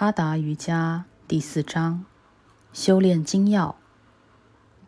[0.00, 2.06] 哈达瑜伽第四章：
[2.72, 3.76] 修炼精要，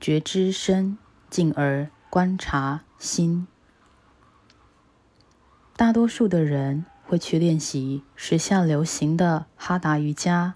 [0.01, 0.97] 觉知身，
[1.29, 3.47] 进而观察心。
[5.77, 10.55] 大多数的人会去练习时下流行的哈达瑜伽，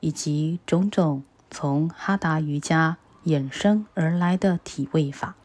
[0.00, 5.36] 以及种种从哈达瑜伽衍生而来的体位法，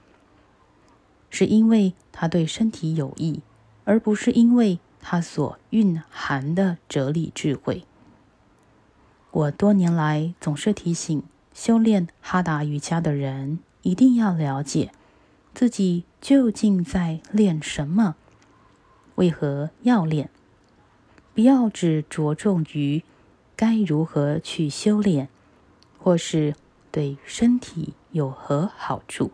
[1.29, 3.41] 是因为它对身体有益，
[3.85, 7.85] 而不是因为它所蕴含的哲理智慧。
[9.31, 14.91] 我多年来总是提醒修炼哈达瑜伽的人，一定要了解
[15.53, 18.15] 自己究竟在练什么，
[19.15, 20.29] 为何要练，
[21.33, 23.03] 不要只着重于
[23.55, 25.29] 该如何去修炼，
[25.97, 26.55] 或是
[26.91, 29.31] 对身体有何好处，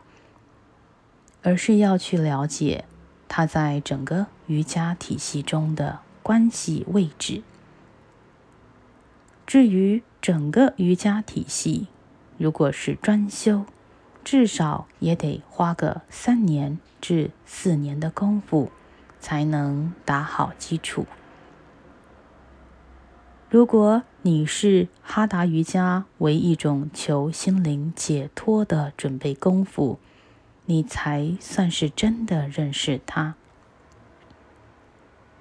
[1.41, 2.85] 而是要去了解
[3.27, 7.41] 它在整个瑜伽体系中的关系位置。
[9.47, 11.87] 至于整个瑜伽体系，
[12.37, 13.65] 如果是专修，
[14.25, 18.69] 至少也得花个三年至四年的功夫，
[19.21, 21.05] 才能打好基础。
[23.49, 29.97] 如果你是哈达瑜伽为一种求心灵解脱的准备功夫，
[30.65, 33.35] 你才算是真的认识它。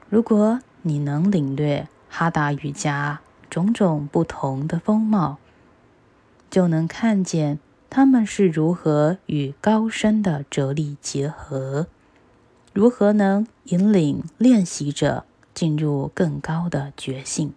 [0.08, 3.20] 如果你能领略哈达瑜伽，
[3.56, 5.38] 种种不同的风貌，
[6.50, 11.86] 就能看见他们是如何与高深的哲理结合，
[12.74, 17.54] 如何能引领练习者进入更高的觉性。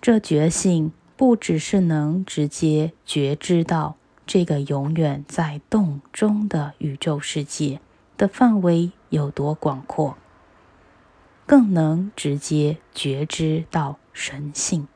[0.00, 3.94] 这觉性不只是能直接觉知到
[4.26, 7.80] 这个永远在动中的宇宙世界
[8.16, 10.16] 的范围有多广阔。
[11.50, 14.86] 更能直接觉知到神性。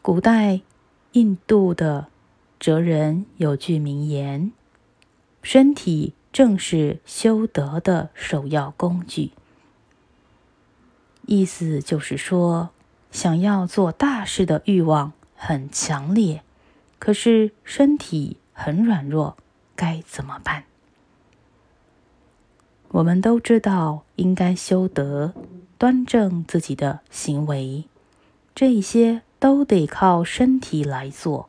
[0.00, 0.62] 古代
[1.12, 2.06] 印度的
[2.58, 4.52] 哲人有句名言
[5.44, 9.32] ：“身体正是修德的首要工具。”
[11.28, 12.70] 意思就是说，
[13.10, 16.42] 想要做大事的欲望很强烈，
[16.98, 19.36] 可是身体很软弱，
[19.74, 20.64] 该怎么办？
[22.88, 25.34] 我们都知道应该修德、
[25.76, 27.84] 端正自己的行为，
[28.54, 31.48] 这些都得靠身体来做，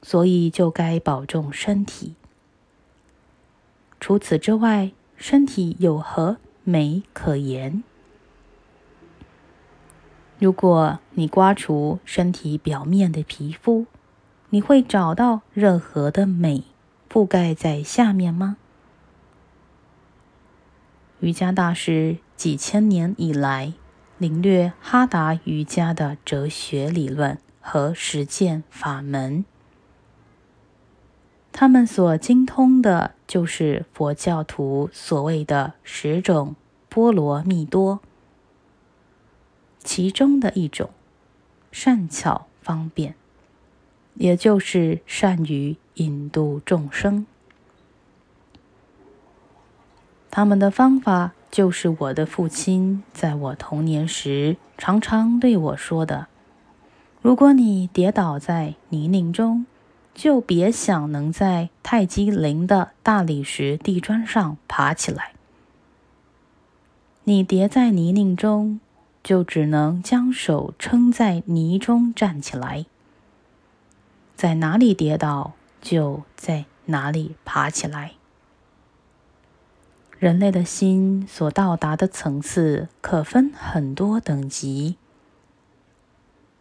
[0.00, 2.14] 所以就该保重身体。
[4.00, 7.82] 除此之外，身体有何美可言？
[10.38, 13.86] 如果你刮除身体表面的皮肤，
[14.50, 16.64] 你会找到任何的美
[17.10, 18.58] 覆盖在下面吗？
[21.20, 23.72] 瑜伽大师几千年以来
[24.18, 29.44] 领略哈达瑜伽的哲学理论和实践法门，
[31.52, 36.54] 他们所精通的就是佛教徒所谓的十种
[36.88, 38.00] 波罗蜜多，
[39.82, 40.90] 其中的一种
[41.72, 43.14] 善巧方便，
[44.14, 47.26] 也就是善于引渡众生。
[50.36, 56.26] 他们的方法就是我的父亲在我童年时常常对我说的
[57.22, 59.64] ：“如果你跌倒在泥泞中，
[60.14, 65.32] 就别想能在泰姬陵的大理石地砖上爬起来。
[67.24, 68.78] 你跌在泥泞中，
[69.22, 72.84] 就只能将手撑在泥中站起来。
[74.34, 78.12] 在哪里跌倒，就在哪里爬起来。”
[80.18, 84.96] 人类的心所到达的层次可分很多等级，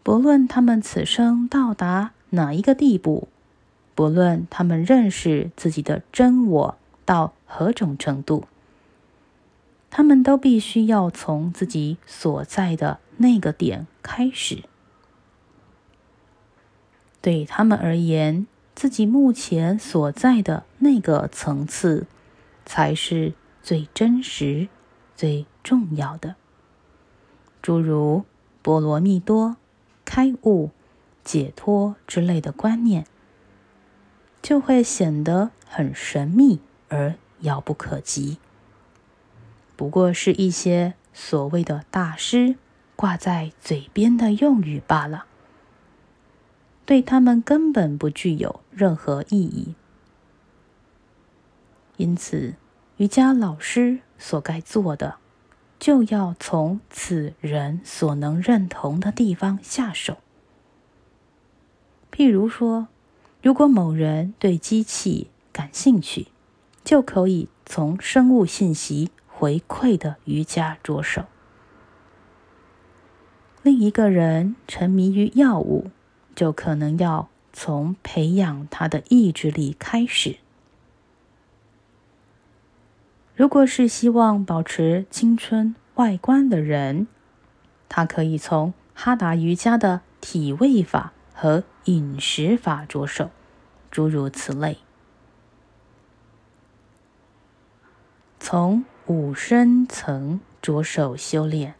[0.03, 3.29] 不论他们此生到达哪一个地步，
[3.95, 8.43] 不论他们认识自己的真我到何种程度，
[9.89, 14.63] 他们都必须要从自己所在的那个点开始。
[17.21, 22.05] 对他们而言，自己目前所在的那个层次，
[22.65, 23.31] 才是。
[23.65, 24.69] 最真实、
[25.15, 26.35] 最重要的，
[27.63, 28.23] 诸如
[28.61, 29.57] 波罗蜜多、
[30.05, 30.69] 开悟、
[31.23, 33.07] 解脱之类的观念，
[34.39, 36.59] 就会显得很神秘
[36.89, 38.37] 而遥不可及。
[39.75, 42.57] 不过是一些所谓的大师
[42.95, 45.25] 挂在嘴边的用语罢了，
[46.85, 49.73] 对他们根本不具有任何意义。
[51.97, 52.53] 因此。
[52.97, 55.15] 瑜伽老师所该做的，
[55.77, 60.19] 就要从此人所能认同的地方下手。
[62.09, 62.87] 譬如说，
[63.41, 66.27] 如果某人对机器感兴趣，
[66.85, 71.25] 就可以从生物信息回馈的瑜伽着手。
[73.61, 75.91] 另一个人沉迷于药物，
[76.33, 80.37] 就可能要从培养他的意志力开始。
[83.35, 87.07] 如果是希望保持青春外观的人，
[87.89, 93.29] 他可以从哈达瑜伽的体位法和饮食法着手，
[93.91, 94.77] 诸如此类。
[98.39, 101.75] 从五深层着手修炼。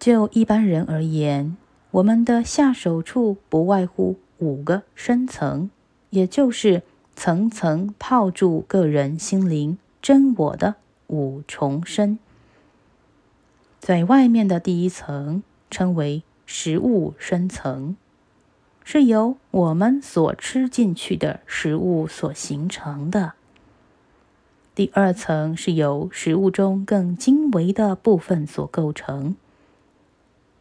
[0.00, 1.56] 就一般人而言，
[1.92, 5.70] 我们的下手处不外乎五个深层，
[6.10, 6.82] 也就是
[7.18, 10.76] 层层套住个人心灵真我的
[11.08, 12.20] 五重身。
[13.80, 17.96] 在外面的第一层称为食物深层，
[18.84, 23.32] 是由我们所吃进去的食物所形成的。
[24.76, 29.34] 第二层是由食物中更精微的部分所构成。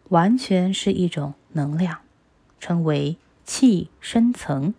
[0.10, 2.00] 完全是一种能量，
[2.60, 4.74] 称为气深层。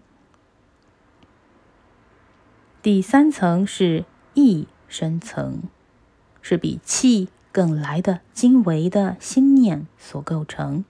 [2.88, 5.64] 第三层是意深层，
[6.40, 10.86] 是比气更来的精微的心念所构成。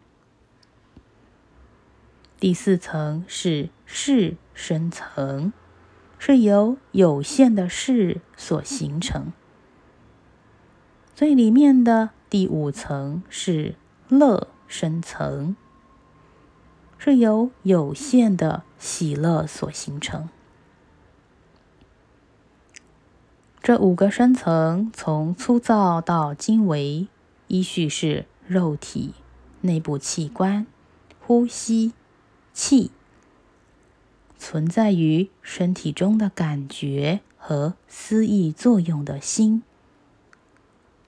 [2.38, 5.52] 第四层是事深层，
[6.20, 9.32] 是由有限的事所形成。
[11.16, 13.74] 最里面的第五层是。
[14.08, 15.56] 乐深层
[16.96, 20.28] 是由有限的喜乐所形成。
[23.62, 27.08] 这五个深层，从粗糙到精微，
[27.46, 29.14] 依序是肉体、
[29.60, 30.66] 内部器官、
[31.20, 31.92] 呼吸、
[32.52, 32.90] 气、
[34.38, 39.62] 存在于身体中的感觉和思意作用的心，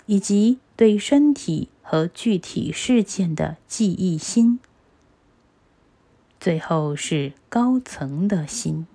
[0.07, 1.69] 以及对身体。
[1.83, 4.61] 和具体事件的记忆心，
[6.39, 8.87] 最后是高层的心。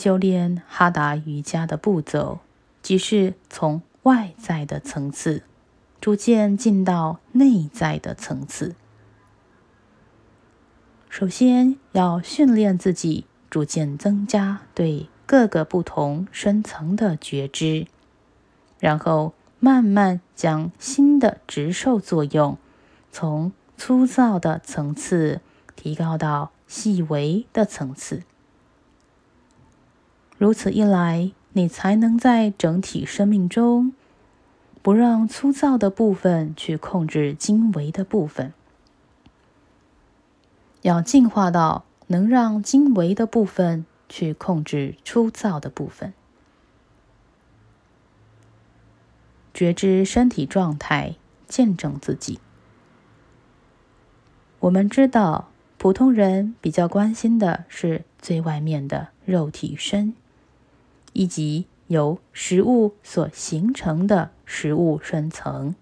[0.00, 2.38] 修炼哈达瑜伽的步骤，
[2.80, 5.42] 即是从外在的层次，
[6.00, 8.74] 逐渐进到内在的层次。
[11.10, 17.86] 首先要训练自己，逐渐增加对各个不同深层的觉知，
[18.78, 19.34] 然后。
[19.62, 22.56] 慢慢将新的直受作用
[23.12, 25.42] 从粗糙的层次
[25.76, 28.22] 提高到细微的层次。
[30.40, 33.92] 如此一来，你才能在整体生命中
[34.80, 38.54] 不让粗糙的部分去控制精微的部分，
[40.80, 46.14] 要进化到能让精微的部分去控制粗糙的部分。
[49.52, 51.16] 觉知身体状态，
[51.46, 52.40] 见证自己。
[54.60, 60.14] 我们知道，普通人比较关心的是最外面的肉体身，
[61.12, 65.74] 以及由食物所形成的食物深层。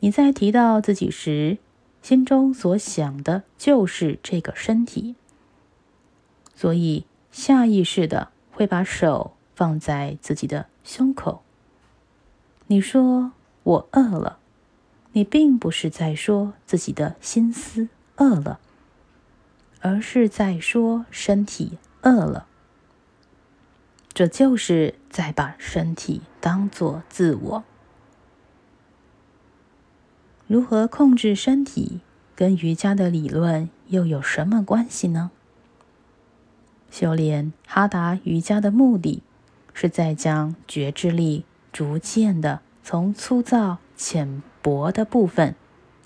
[0.00, 1.58] 你在提到自己时，
[2.02, 5.16] 心中所想的就是这个身体，
[6.54, 11.42] 所以下意识的会把手放在自己的胸口。
[12.68, 13.32] 你说
[13.62, 14.38] 我饿了，
[15.12, 18.60] 你并不是在说自己的心思饿了，
[19.80, 22.47] 而是在说身体饿了。
[24.18, 27.64] 这就是在把身体当作自我。
[30.48, 32.00] 如何控制身体，
[32.34, 35.30] 跟瑜伽的理论又有什么关系呢？
[36.90, 39.22] 修炼哈达瑜伽的目的，
[39.72, 41.44] 是在将觉知力。
[41.70, 45.54] 逐渐的从粗糙浅薄的部分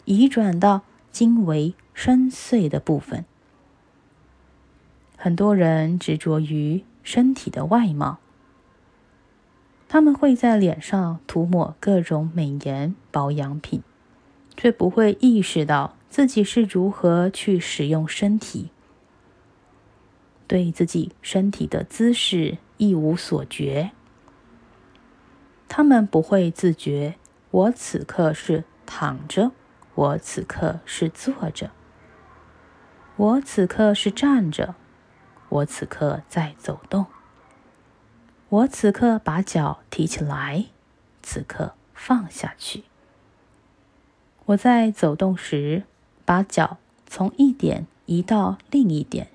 [0.05, 3.25] 移转到精微深邃的部分。
[5.17, 8.19] 很多人执着于身体的外貌，
[9.89, 13.83] 他们会在脸上涂抹各种美颜保养品，
[14.57, 18.71] 却不会意识到自己是如何去使用身体，
[20.47, 23.93] 对自己身体的姿势一无所觉。
[25.69, 27.17] 他们不会自觉，
[27.51, 29.53] 我此刻是躺着，
[29.95, 31.71] 我此刻是坐着，
[33.17, 34.75] 我此刻是站着，
[35.53, 37.05] 我此刻在走动，
[38.49, 40.65] 我此刻把脚提起来，
[41.23, 42.85] 此刻放下去。
[44.47, 45.83] 我在走动时，
[46.25, 49.29] 把脚从一点移到另一点。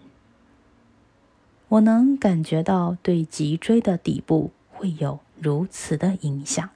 [1.68, 6.68] 我能感觉到对脊椎的底部会有如此的影响。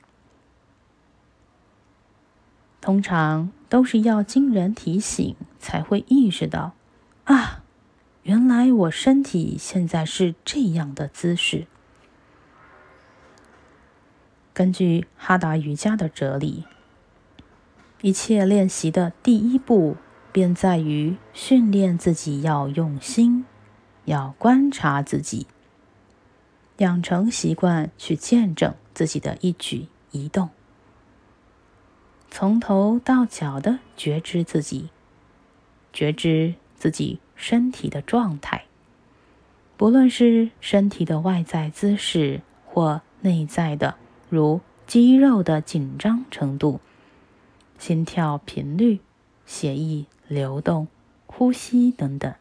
[2.80, 6.74] 通常都是要经人提醒才会意识到，
[7.24, 7.64] 啊，
[8.24, 11.66] 原来我身体现在是这样的姿势。
[14.54, 16.66] 根据哈达瑜伽的哲理，
[18.02, 19.98] 一切练习的第一步
[20.32, 23.46] 便在于训练自己要用心，
[24.06, 25.48] 要观察自己，
[26.78, 30.50] 养成习惯去见证自己的一举一动。
[32.30, 34.90] 从头到脚的觉知自己，
[35.92, 38.66] 觉知自己身体的状态，
[39.76, 43.96] 不论是身体的外在姿势或内在的，
[44.30, 46.80] 如肌肉的紧张程度、
[47.80, 49.00] 心跳频率、
[49.48, 50.88] 血液流动、
[51.26, 52.32] 呼吸等等。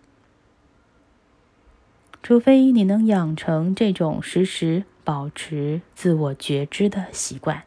[2.23, 7.65] 除非你能养成这种时时保持自我觉知的习惯，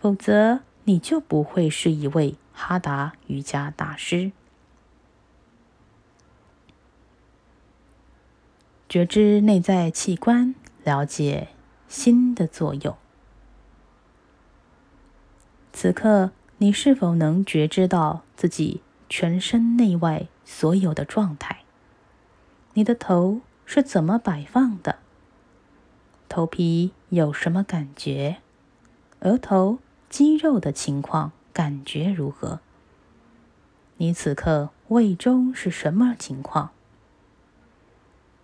[0.00, 0.62] 否则。
[0.84, 4.32] 你就不会是一位哈达瑜伽大师。
[8.90, 11.50] 觉知内在器官，了解
[11.86, 12.96] 心的作用。
[15.72, 21.60] 此刻，你是否能觉知到自己全身内外所有的状态？
[22.74, 24.98] 你的头是怎么摆放的？
[26.28, 28.38] 头皮有什么感觉？
[29.20, 29.78] 额头？
[30.08, 32.58] 肌肉的情况感觉如何？
[33.98, 36.70] 你此刻胃中是什么情况？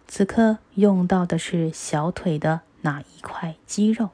[0.09, 4.11] 此刻用到的是小腿的哪一块肌肉？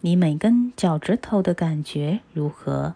[0.00, 2.94] 你每根脚趾头的感觉如何？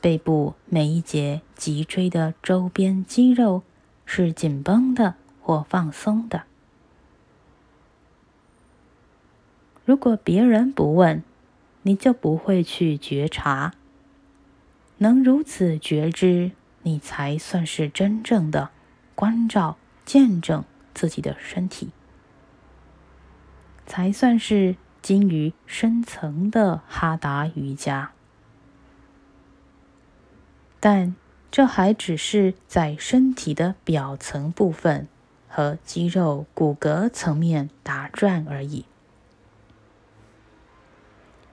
[0.00, 3.62] 背部每一节脊椎的周边肌肉
[4.04, 6.44] 是紧绷的或放松的？
[9.84, 11.22] 如果别人不问，
[11.82, 13.74] 你就不会去觉察，
[14.98, 18.70] 能如此觉知，你才算是真正的
[19.14, 21.90] 关照、见证自己的身体，
[23.86, 28.12] 才算是精于深层的哈达瑜伽。
[30.80, 31.14] 但
[31.50, 35.08] 这还只是在身体的表层部分
[35.48, 38.84] 和肌肉、骨骼层面打转而已。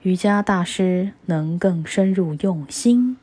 [0.02, 3.16] 瑜伽大师能更深入用心，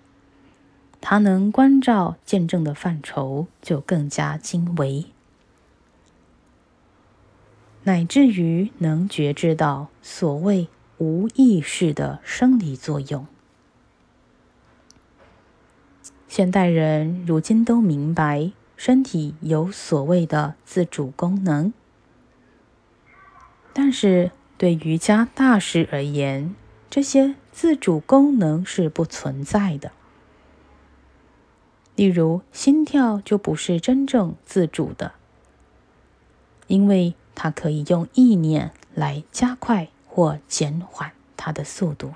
[1.00, 5.06] 他能关照见证的范畴就更加精微，
[7.84, 13.26] 乃至于能觉知到所谓无意识的生理作用。
[16.28, 21.74] 现代人如今都明白，身体有所谓的自主功能，
[23.74, 26.56] 但是对瑜伽大师而言，
[26.90, 29.92] 这些自主功能是不存在的。
[31.96, 35.12] 例如，心跳就不是真正自主的，
[36.68, 42.14] 因为它可以用意念来加快或减缓它的速度。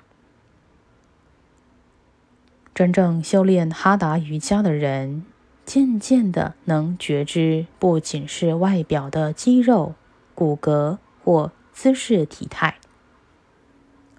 [2.76, 5.26] 真正修炼哈达瑜伽的人，
[5.66, 9.96] 渐渐的能觉知，不仅是外表的肌肉、
[10.36, 12.78] 骨骼或姿势体态。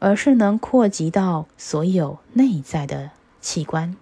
[0.00, 3.96] 而是能扩及到所有内在的器官，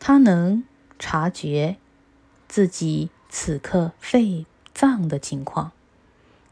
[0.00, 0.64] 他能
[0.98, 1.76] 察觉
[2.48, 5.72] 自己此刻肺脏的情况，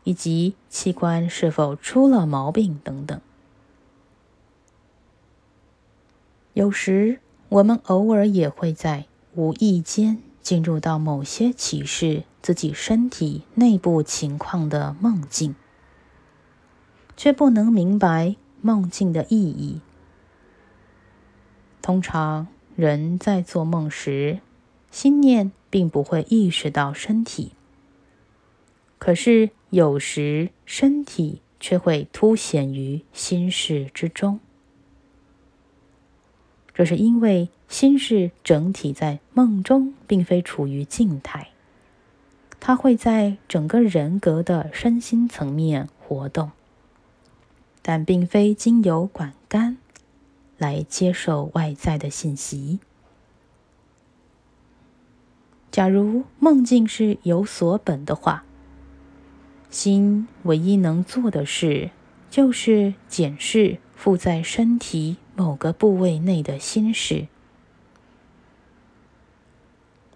[0.05, 3.21] 以及器官是否出了毛病等等。
[6.55, 15.55] 有时，我们偶尔也会在无意间进入到某些启示自己身体内部情况的梦境。
[17.17, 19.81] 却不能明白梦境的意义。
[21.81, 24.41] 通常，人在做梦时，
[24.91, 27.53] 心念并不会意识到身体，
[28.97, 34.41] 可是有时身体却会凸显于心事之中。
[36.73, 41.51] 这是因为心事整体在梦中并非处于静态，
[42.59, 46.53] 它会在整个人格的身心层面活动。
[47.83, 49.77] 但并非经由管干
[50.57, 52.79] 来接受外在的信息。
[55.77, 58.45] 假如梦境是有所本的话，
[59.69, 61.91] 心唯一能做的事，
[62.31, 67.27] 就是检视附在身体某个部位内的心事。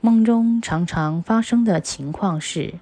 [0.00, 2.76] 梦中常常发生的情况是，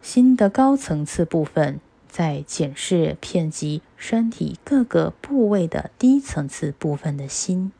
[0.00, 7.72] 心的高层次部分在检视遍及身体各个部位的低层次部分的心。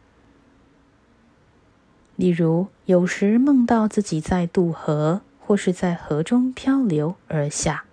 [2.18, 7.84] 例如，有时梦到自己在渡河，或是在河中漂流而下。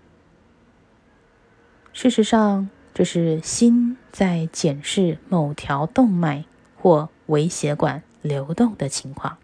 [1.93, 9.37] 事实上，这是心在检视某条动脉或微血管流动的情况。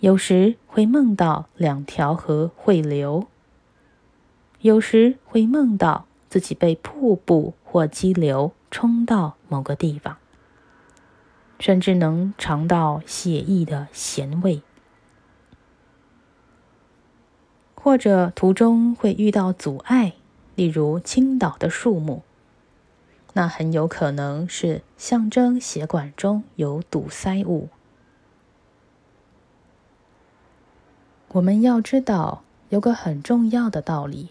[0.00, 3.28] 有时会梦到两条河汇流，
[4.62, 10.16] 有时会梦到自己被瀑布或激流冲到某个地方，
[11.62, 14.62] 甚至能尝到血液的咸味，
[17.76, 20.14] 或者途中会遇到阻碍，
[20.56, 22.22] 例如倾倒的树木，
[23.34, 27.68] 那很有可能是象征血管中有堵塞物。
[31.28, 34.30] 我们要知道，有个很重要的道理：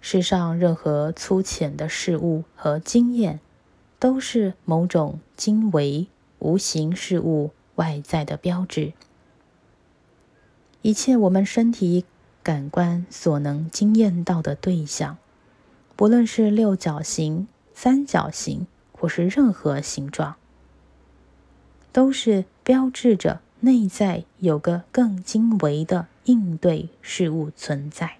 [0.00, 3.40] 世上任何粗浅的事物和经验，
[3.98, 6.06] 都是某种精微
[6.42, 8.92] 无形事物外在的标志。
[10.82, 12.04] 一切我们身体
[12.42, 15.16] 感官所能经验到的对象，
[15.96, 20.36] 不论是六角形、三角形，或是任何形状，
[21.92, 26.08] 都是标志着内在有个更精微的。
[26.24, 28.18] 应对事物存在，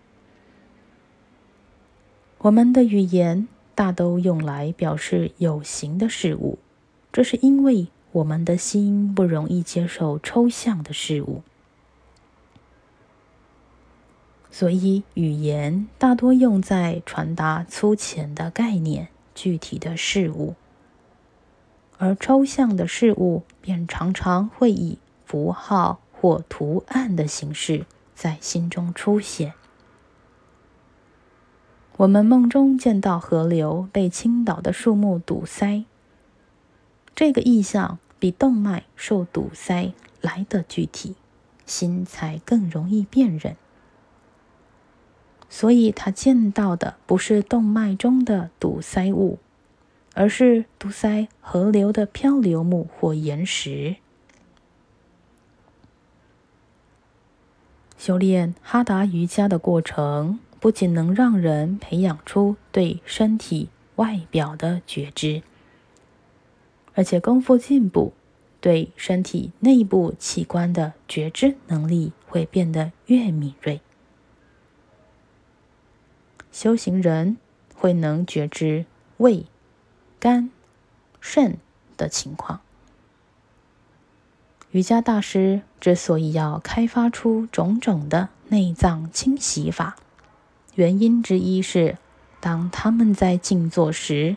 [2.38, 6.58] 我们的语言大都用来表示有形的事物，
[7.12, 11.42] 这是因为我们的心不容易接受抽象的事物，
[14.50, 20.54] 所以语言大多用在传达粗浅的概念、具体的事物，
[21.98, 25.98] 而抽象的事物便常常会以符号。
[26.22, 29.54] 或图案的形式在心中出现。
[31.96, 35.84] 我们梦中见到河流被倾倒的树木堵塞，
[37.14, 41.14] 这个意象比动脉受堵塞来的具体，
[41.66, 43.56] 心才更容易辨认。
[45.48, 49.38] 所以他见到的不是动脉中的堵塞物，
[50.14, 53.96] 而是堵塞河流的漂流木或岩石。
[57.98, 65.42] 修炼哈达瑜伽的过程，不仅能让人培养出对身体外表的觉知，
[66.94, 68.12] 而且功夫进步，
[68.60, 73.80] 对身体内部器官的觉知能力会变得越敏锐。
[76.50, 77.38] 修行人
[77.74, 78.84] 会能觉知
[79.16, 79.46] 胃、
[80.20, 80.50] 肝、
[81.20, 81.56] 肾
[81.96, 82.60] 的情况。
[84.70, 89.96] 瑜伽大师之所以要开发出种种的内脏清洗法，
[90.74, 91.98] 原因之一是，
[92.40, 94.36] 当他们在静坐时，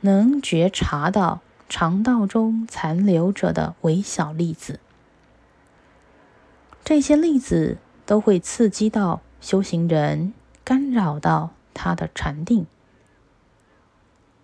[0.00, 4.80] 能觉察到肠道中残留着的微小粒子，
[6.84, 12.66] 这些粒子都会刺激到修行人，干扰到他的禅定，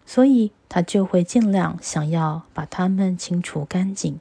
[0.05, 4.19] 所以他就会尽量想要把它们清除干净。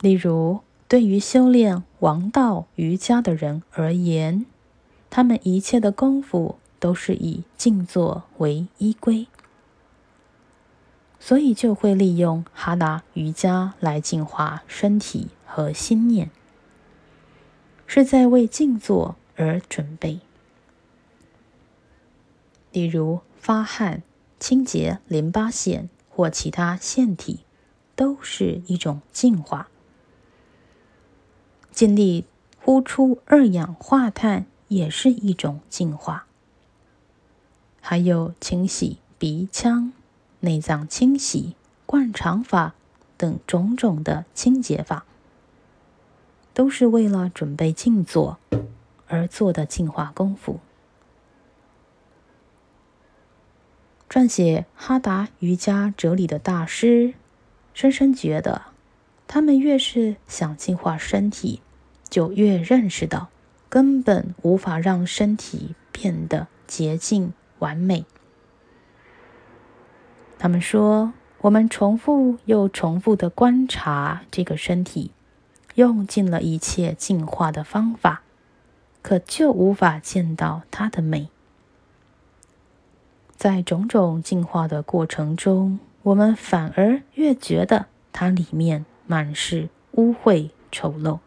[0.00, 4.46] 例如，对于修炼王道瑜伽的人而言，
[5.10, 9.26] 他们一切的功夫都是以静坐为依归，
[11.18, 16.30] 所以就会利用哈达瑜伽来净化身体和心念，
[17.86, 20.20] 是在为静坐而准备。
[22.70, 24.02] 例如，发汗、
[24.38, 27.46] 清洁淋巴腺或其他腺体，
[27.96, 29.70] 都是一种净化。
[31.70, 32.26] 尽力
[32.60, 36.26] 呼出二氧化碳也是一种净化，
[37.86, 39.92] 还有清洗鼻腔、
[40.40, 42.74] 内脏清洗、灌肠法
[43.18, 45.04] 等种种的清洁法，
[46.54, 48.38] 都是为了准备静坐
[49.06, 50.60] 而做的净化功夫。
[54.08, 57.12] 撰写哈达瑜伽哲理的大师
[57.74, 58.62] 深深觉得，
[59.28, 61.60] 他们越是想净化身体。
[62.08, 63.28] 就越认识到，
[63.68, 68.04] 根本无法让身体变得洁净完美。
[70.38, 75.12] 他们说：“我们重复又重复的观察这个身体，
[75.76, 78.20] 用尽了一切进化的方法，
[79.00, 81.30] 可就无法见到它的美。
[83.34, 91.20] 在种种进化的过程中，我们反而越觉得它里面满是污秽丑陋。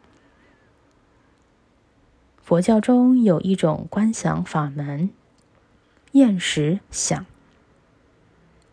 [2.43, 5.09] 佛教中有一种观想法门，
[6.17, 7.25] 厌食想。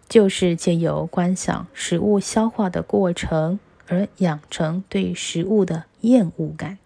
[0.08, 6.78] 就是借由观想食物消化的过程，而养成对食物的厌恶感。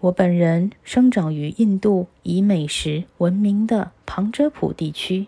[0.00, 5.26] 我本人生长于印度以美食闻名的旁遮普地区，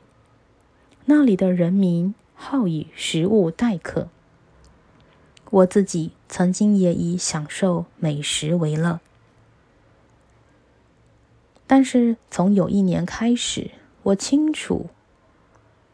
[1.06, 4.08] 那里的人民好以食物待客。
[5.50, 9.00] 我自己曾经也以享受美食为乐，
[11.66, 13.70] 但是从有一年开始，
[14.04, 14.90] 我清楚。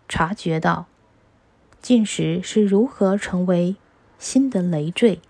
[0.09, 0.87] 察觉到
[1.81, 3.77] 进食是如何成为
[4.19, 5.21] 新的累赘。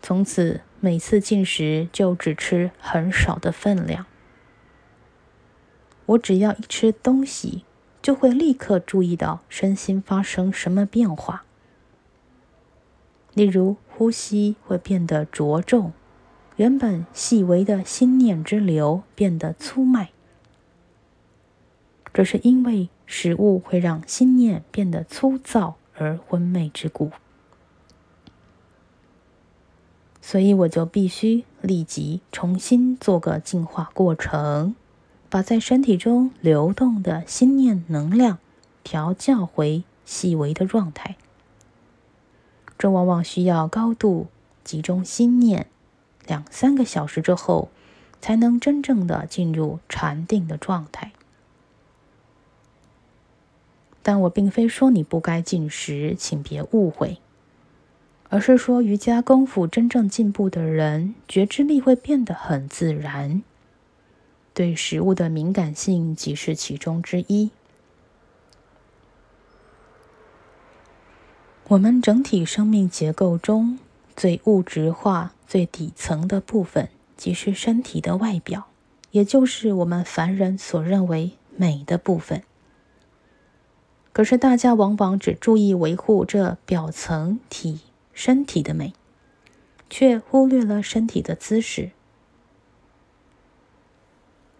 [0.00, 4.06] 从此，每次进食就只吃很少的分量。
[6.06, 7.64] 我只要一吃东西，
[8.00, 11.44] 就会立刻注意到身心发生什么变化。
[13.34, 15.92] 例如，呼吸会变得着重，
[16.60, 20.10] 原本细微的心念之流变得粗迈。
[22.12, 22.90] 这是因为。
[23.12, 27.10] 食物会让心念变得粗糙而昏昧之故，
[30.22, 34.76] 所以我就必须立即重新做个净化过程，
[35.28, 38.38] 把在身体中流动的心念能量
[38.84, 41.16] 调教回细微的状态。
[42.78, 44.28] 这往往需要高度
[44.62, 45.66] 集中心念，
[46.30, 47.70] 两三个小时之后，
[48.20, 51.10] 才能真正的进入禅定的状态。
[54.00, 57.18] 但我并非说你不该进食，请别误会，
[58.28, 63.42] 而是说瑜伽功夫真正进步的人，觉知力会变得很自然，
[64.54, 67.50] 对食物的敏感性即是其中之一。
[71.66, 73.80] 我们整体生命结构中
[74.20, 78.66] 最物质化、最底层的部分，即是身体的外表，
[79.12, 82.42] 也就是我们凡人所认为美的部分。
[84.12, 87.80] 可是，大家往往只注意维护这表层体
[88.12, 88.92] 身体的美，
[89.88, 91.92] 却忽略了身体的姿势，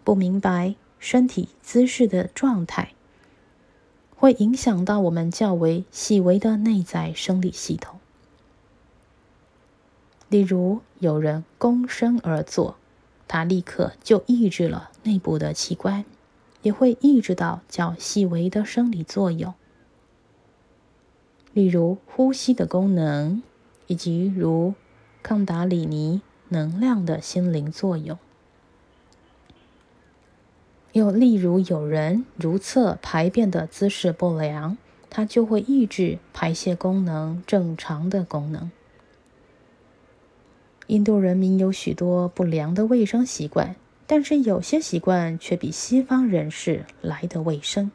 [0.03, 2.93] 不明白身体姿势的状态
[4.15, 8.00] 会影响到我们较为细微的内在生理系统。
[10.31, 12.77] 例如，有人躬身而坐，
[13.27, 16.03] 他立刻就抑制了内部的器官。
[16.63, 19.55] 也会抑制到较细微的生理作用，
[21.53, 23.41] 例如呼吸的功能，
[23.87, 24.75] 以及如
[25.23, 28.15] 康达里尼能量的心灵作用。
[30.91, 34.77] 又例如有人如厕排便的姿势不良，
[35.09, 38.69] 它就会抑制排泄功能正常的功能。
[40.91, 43.77] 印度人民有许多不良的卫生习惯。
[44.07, 47.89] 但是有些习惯却比西方人士来的卫生。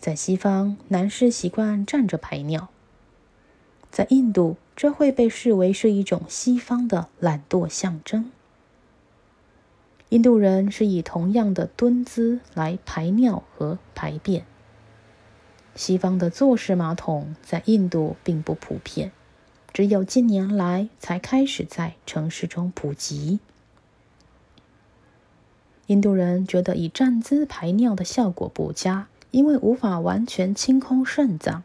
[0.00, 2.70] 在西方，男士习惯站着排尿；
[3.88, 8.32] 在印度，这会被视为是一种西方的懒惰象征。
[10.08, 14.44] 印度人是以同样的蹲姿来排尿和排便。
[15.76, 19.12] 西方的坐式马桶在印度并不普遍，
[19.72, 23.40] 只有近年来才开始在城市中普及。
[25.86, 31.64] 印度人觉得以站姿排尿的效果不佳，因为无法完全清空肾脏，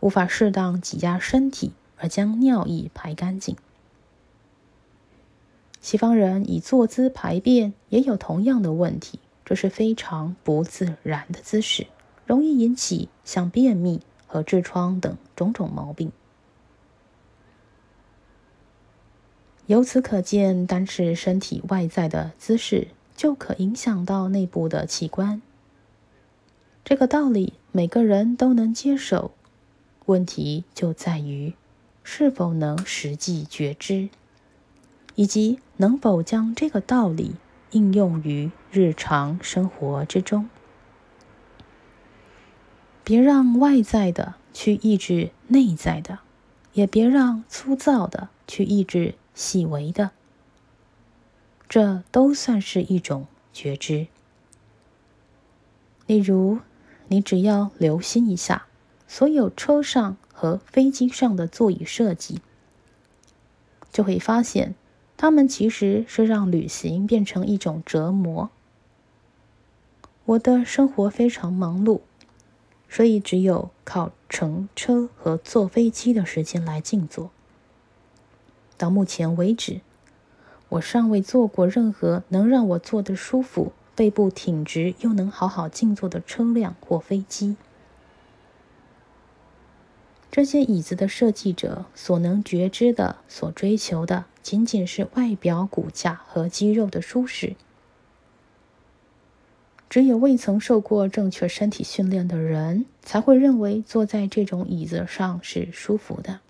[0.00, 3.56] 无法适当挤压身体而将尿液排干净。
[5.80, 11.86] 西方人以坐姿排便也有同样的问题，这是非常不自然的姿势，
[12.26, 16.12] 容易引起像便秘和痔疮等种种毛病。
[19.72, 22.88] 由此可见，单是身体外在的姿势。
[23.14, 25.40] 就可影响到内部的器官。
[26.84, 29.30] 这个道理每个人都能接受，
[30.06, 31.54] 问题就在于
[32.02, 34.08] 是否能实际觉知，
[35.14, 37.36] 以及能否将这个道理
[37.70, 40.48] 应用于日常生活之中。
[43.04, 46.18] 别让外在的去抑制内在的，
[46.72, 50.10] 也别让粗糙的去抑制细微的。
[51.68, 54.08] 这都算是一种觉知。
[56.06, 56.58] 例如，
[57.08, 58.66] 你只要留心一下，
[59.06, 62.40] 所有车上和飞机上的座椅设计，
[63.90, 64.74] 就会发现，
[65.16, 68.50] 他们其实是让旅行变成一种折磨。
[70.24, 72.00] 我的生活非常忙碌，
[72.88, 77.30] 所以只有靠乘车和坐飞机的时间来静坐。
[78.82, 79.80] 到目前为止，
[80.70, 87.54] 我尚未坐过任何能让我坐得舒服、背部挺直又能好好静坐的车辆或飞机。
[90.32, 97.54] 这些椅子的设计者所能觉知的、所追求的，仅仅是外表骨架和肌肉的舒适。
[99.88, 106.40] 只有未曾受过正确身体训练的人，才会认为坐在这种椅子上是舒服的。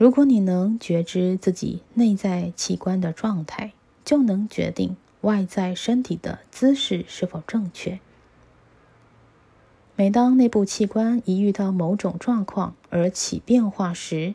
[0.00, 8.00] 如果你能觉知自己内在器官的状态，就能决定外在身体的姿势是否正确。
[9.96, 14.34] 每当内部器官一遇到某种状况而起变化时，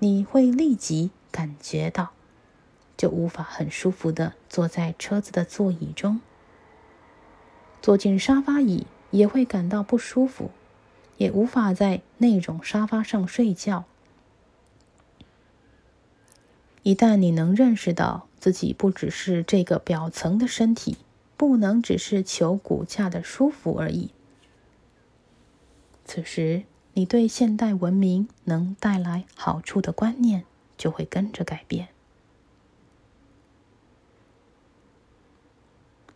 [0.00, 2.10] 你会立即感觉到。
[2.96, 6.20] 就无法很舒服的坐在车子的座椅中，
[7.80, 10.50] 坐进沙发椅也会感到不舒服，
[11.16, 13.84] 也无法在那种沙发上睡觉。
[16.86, 20.96] 一旦你能认识到自己不只是这个表层的身体，
[21.36, 24.10] 不能只是求骨架的舒服而已，
[26.04, 30.44] 此时你对现代文明能带来好处的观念
[30.78, 31.88] 就会跟着改变。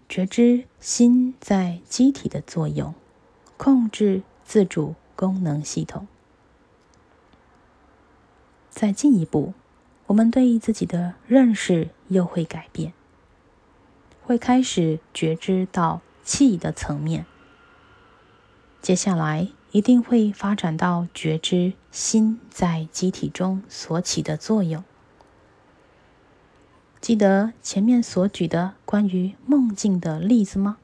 [0.09, 2.95] 觉知心在机体的作用，
[3.57, 6.07] 控制自主功能系统。
[8.71, 9.53] 再进一步，
[10.11, 12.93] 我们对自己的认识又会改变，
[14.25, 17.27] 会开始觉知到气的层面。
[18.83, 24.83] 接下来一定会发展到觉知心在机体中所起的作用。
[27.01, 30.79] 记得前面所举的关于梦境的例子吗？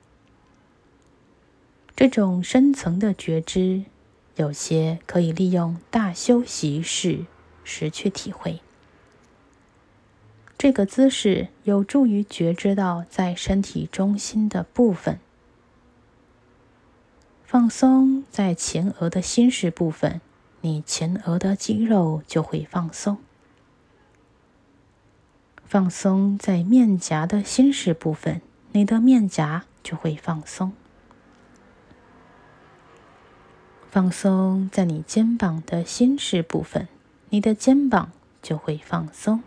[1.97, 3.87] 这种深层的觉知，
[4.37, 7.27] 有些可以利用大休息室
[7.65, 8.61] 时去体会。
[10.59, 15.21] 这个姿势有助于觉知到在身体中心的部分，
[17.45, 20.21] 放松在前额的心室部分，
[20.63, 23.19] 你前额的肌肉就会放松。
[25.67, 28.41] 放松在面颊的心室部分，
[28.73, 30.71] 你的面颊就会放松；
[33.91, 36.89] 放松在你肩膀的心室部分，
[37.29, 39.43] 你的肩膀就会放松。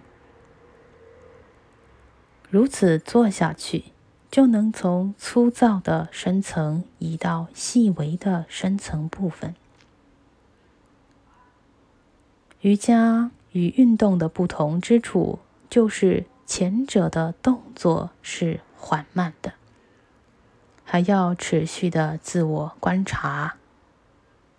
[2.50, 3.86] 如此做下去，
[4.32, 9.56] 就能从粗糙的深层移到细微的深层部分。
[12.62, 15.40] 瑜伽与运动的不同之处。
[15.70, 19.54] 就是前者的动作是缓慢的，
[20.84, 23.58] 还要持续的自我观察。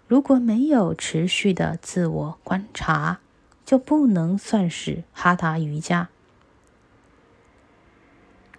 [0.07, 3.19] 如果没有持续的自我观察，
[3.65, 6.11] 就不能算是哈达瑜伽。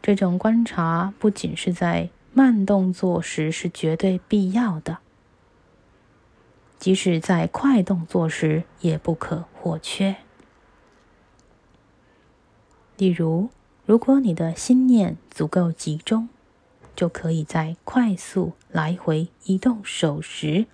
[0.01, 4.97] 这种观察不仅是在慢动作时是绝对必要的，
[6.79, 10.15] 即使在快动作时也不可或缺。
[12.97, 13.49] 例如，
[13.85, 16.29] 如果你的心念足够集中，
[16.95, 20.65] 就可以在快速来回移动手时，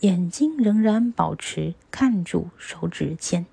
[0.00, 3.44] 眼睛仍然保持看住手指尖。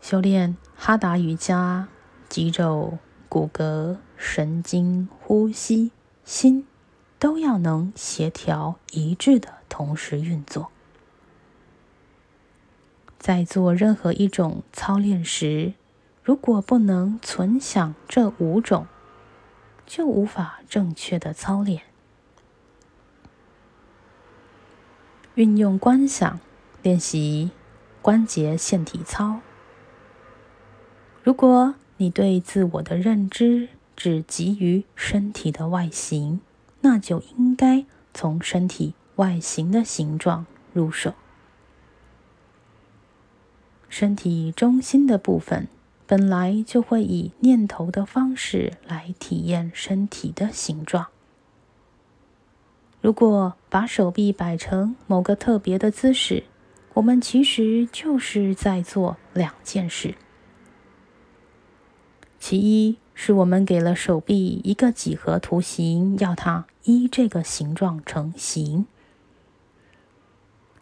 [0.00, 1.88] 修炼哈达瑜伽，
[2.28, 5.92] 肌肉、骨骼、神经、呼吸、
[6.24, 6.66] 心，
[7.18, 10.70] 都要能协调一致的同时运作。
[13.18, 15.74] 在做任何一种操练时，
[16.22, 18.86] 如果不能存想这五种，
[19.86, 21.82] 就无法正确的操练。
[25.34, 26.40] 运用观想
[26.82, 27.50] 练习
[28.02, 29.40] 关节腺体操。
[31.22, 36.40] 如果你对自我的认知只基于身体的外形，
[36.80, 37.84] 那就应该
[38.14, 41.14] 从身体外形的形状入手。
[43.88, 45.66] 身体中心的部分
[46.06, 51.08] 本来就会以念头的方式来体验身体的形状。
[53.00, 56.44] 如果把手臂摆成某个特别的姿势，
[56.94, 60.14] 我们其实就是在做两件事：
[62.38, 68.86] 其一是我们给了手臂一个几何图形，要它依这个形状成形。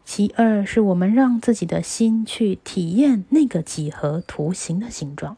[0.04, 5.36] 其二是我们让自己的心去体验那个几何图形的形状。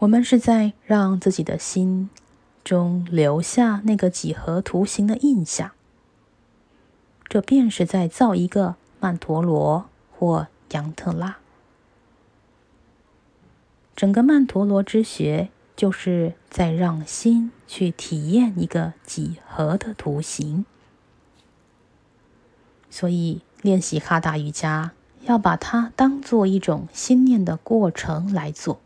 [0.00, 2.10] 我们是在让自己的心
[2.62, 5.72] 中留下那个几何图形的印象。
[7.28, 11.38] 这便是在造一个曼陀罗或杨特拉。
[13.98, 20.64] 整个曼陀罗之学，就是在让心去体验一个几何的图形。
[22.88, 28.78] 所以，练习哈达瑜伽要把它当做一种心念的过程来做，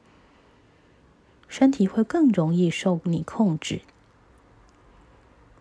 [1.47, 3.83] 身体会更容易受你控制。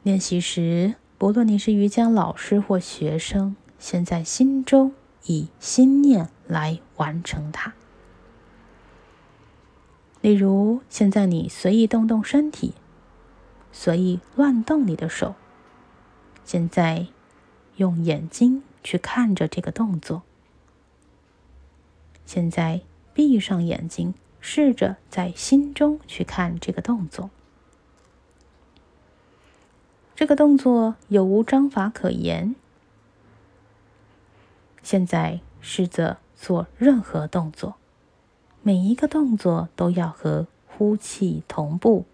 [0.01, 4.93] 练习时，不论你是瑜伽老师或学生，先在心中
[5.25, 7.73] 以心念来完成它。
[10.21, 12.73] 例如，现在你随意动动身体，
[13.71, 15.33] 随意乱动你的手。
[16.45, 17.07] 现在
[17.77, 20.21] 用眼睛去看着这个动作。
[22.25, 22.81] 现在
[23.13, 27.31] 闭上眼睛，试着在心中去看这个动作。
[30.15, 32.55] 这个动作有无章法可言？
[34.83, 37.77] 现在试着做任何动作。
[38.63, 42.05] 每一个动作都要和呼气同步，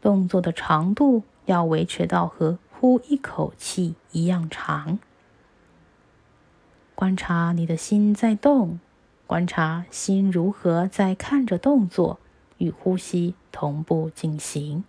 [0.00, 4.98] 动作的长度要维持到和呼一口气一样长。
[6.94, 8.80] 观察你的心在动，
[9.26, 12.18] 观察心如何在看着动作
[12.56, 14.84] 与呼吸同步进行。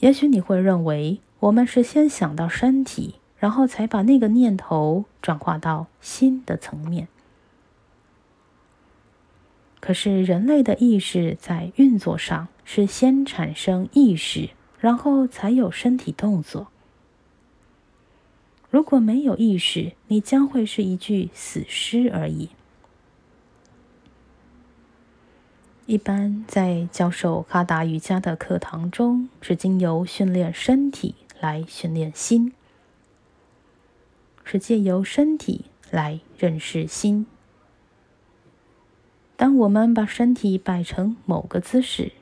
[0.00, 3.14] 也许你会认为，我们是先想到身体。
[3.44, 7.08] 然后才把那个念头转化到心的层面。
[9.80, 16.68] 可是人类的意识在运作上是先产生意识，然后才有身体动作。
[18.70, 22.48] 如果没有意识，你将会是一具死尸而已。
[25.84, 32.54] 一般在教授哈达瑜伽的课堂中，是经由训练身体来训练心。
[34.44, 37.26] 是借由身体来认识心。
[39.36, 42.12] 当我们把身体摆成某个姿势，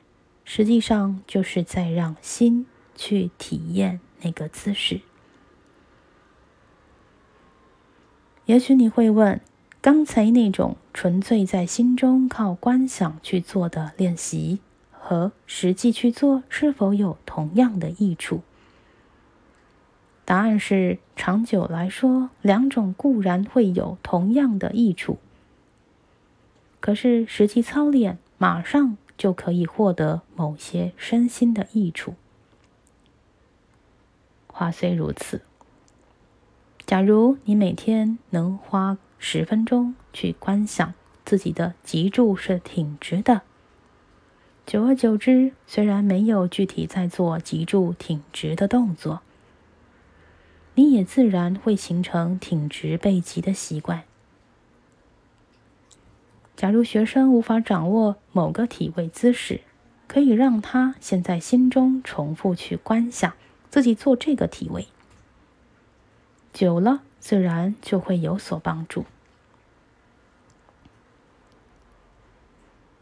[0.43, 5.01] 实际上就是在让心去体验那个姿势。
[8.45, 9.39] 也许你会问：
[9.79, 14.59] 刚才那种纯粹在心中靠观想去做的练习，
[14.91, 18.41] 和实际去做是否有同样的益处？
[20.25, 25.17] 答案是：长久来说，两种固然会有同样的益处。
[26.79, 32.15] 可是实际操练，马上就可以获得某些身心的益处。
[34.47, 35.41] 话虽如此，
[36.85, 40.93] 假如你每天能花十分钟去观想
[41.25, 43.41] 自己的脊柱是挺直的，
[44.65, 49.21] 久而久之，虽然没有具体在做脊柱挺直的动作。
[50.75, 54.03] 你也自然会形成挺直背脊的习惯。
[56.55, 59.61] 假如学生无法掌握某个体位姿势，
[60.07, 63.33] 可以让他先在心中重复去观想
[63.69, 64.87] 自己做这个体位，
[66.53, 69.05] 久了自然就会有所帮助。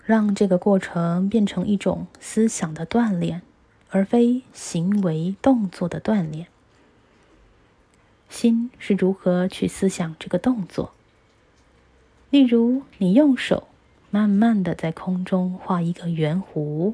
[0.03, 3.41] 让这个过程变成一种思想的锻炼，
[3.89, 6.47] 而非行为动作的锻炼。
[8.31, 10.93] 心是如何去思想这个动作？
[12.29, 13.67] 例如，你用手
[14.09, 16.93] 慢慢的在空中画一个圆弧，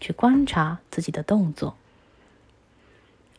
[0.00, 1.76] 去观察自己的动作。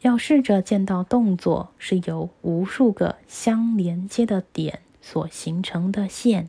[0.01, 6.47] 要试着见到动作是由无数个相连接的点所形成的线，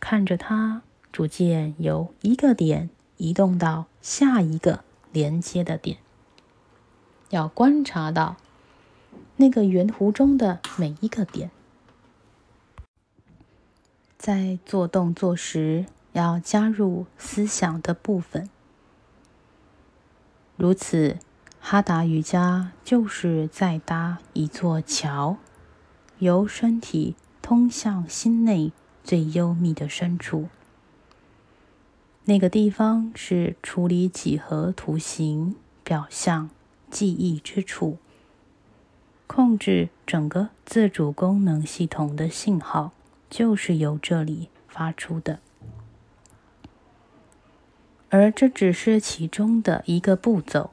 [0.00, 5.98] 看着它逐渐由一个点移动到下一个连接的点。
[7.30, 8.36] 要观察到。
[9.36, 11.50] 那个圆弧中的每一个点，
[14.16, 18.48] 在做动作时要加入思想的部分。
[20.56, 21.18] 如此，
[21.60, 25.38] 哈达瑜伽就是在搭一座桥，
[26.20, 28.70] 由身体通向心内
[29.02, 30.48] 最幽密的深处。
[32.26, 36.48] 那个地方是处理几何图形表象
[36.88, 37.98] 记忆之处。
[39.34, 42.92] 控制整个自主功能系统的信号
[43.28, 45.40] 就是由这里发出的。
[48.10, 50.70] 而这只是其中的一个步骤。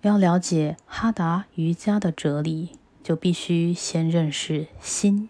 [0.00, 2.70] 要了解哈达瑜伽的哲理，
[3.02, 5.28] 就必须先认识心，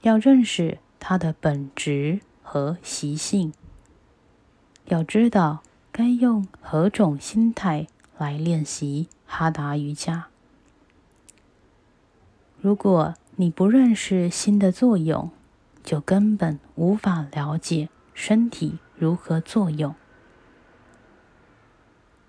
[0.00, 3.52] 要认识它的本质和习性，
[4.86, 5.62] 要知道
[5.92, 7.86] 该用何种心态
[8.24, 10.28] 来练习哈达瑜伽。
[12.58, 15.30] 如果你不认识心的作用，
[15.82, 19.94] 就根本无法了解身体如何作用。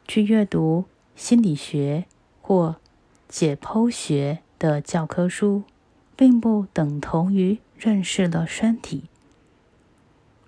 [0.05, 0.85] 去阅读。
[1.15, 2.07] 心理学
[2.41, 2.75] 或
[3.29, 5.63] 解剖学的教科书，
[6.17, 9.05] 并不等同于认识了身体。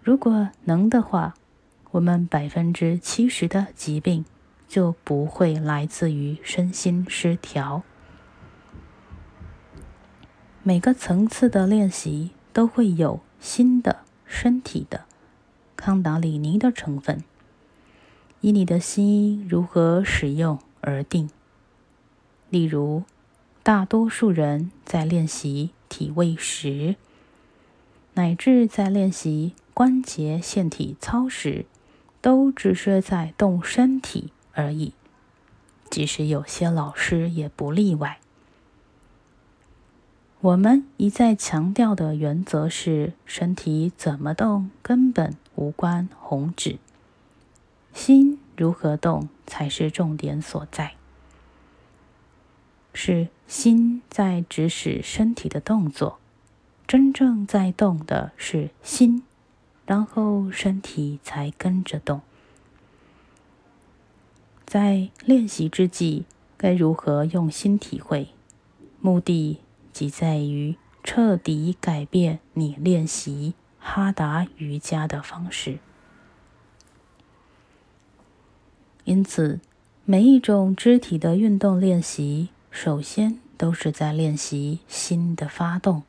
[0.03, 1.35] 如果能的话，
[1.91, 4.25] 我们百分之七十的疾病
[4.67, 7.83] 就不会来自于身心失调。
[10.63, 15.05] 每个层次的练习都会有新的身体的
[15.75, 17.23] 康达里尼的成分。
[18.41, 21.29] 以你的心如何使用而定。
[22.49, 23.03] 例如，
[23.63, 26.95] 大多数人在练习体位时，
[28.13, 31.65] 乃至在练习关节线体操时，
[32.21, 34.93] 都只是在动身体而已。
[35.89, 38.19] 即使有些老师也不例外。
[40.41, 46.77] 我们一再强调的原则是：身体怎么动根本无关红纸。
[47.93, 50.93] 心如何动才是重点所在，
[52.93, 56.19] 是心在指使身体的动作，
[56.85, 59.23] 真正在动的是心，
[59.87, 62.21] 然后身体才跟着动。
[64.67, 66.25] 在练习之际，
[66.57, 68.27] 该如何用心体会？
[68.99, 69.61] 目的
[69.93, 75.79] 即在于彻底改变你练习哈达瑜伽的方式。
[79.05, 79.61] 因此，
[80.03, 86.03] 每一种肢体的运动练习，首先都是在练习心的发动。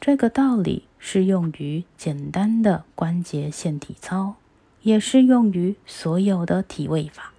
[0.00, 4.36] 这个道理适用于简单的关节线体操，
[4.82, 7.32] 也适用于所有的体位法。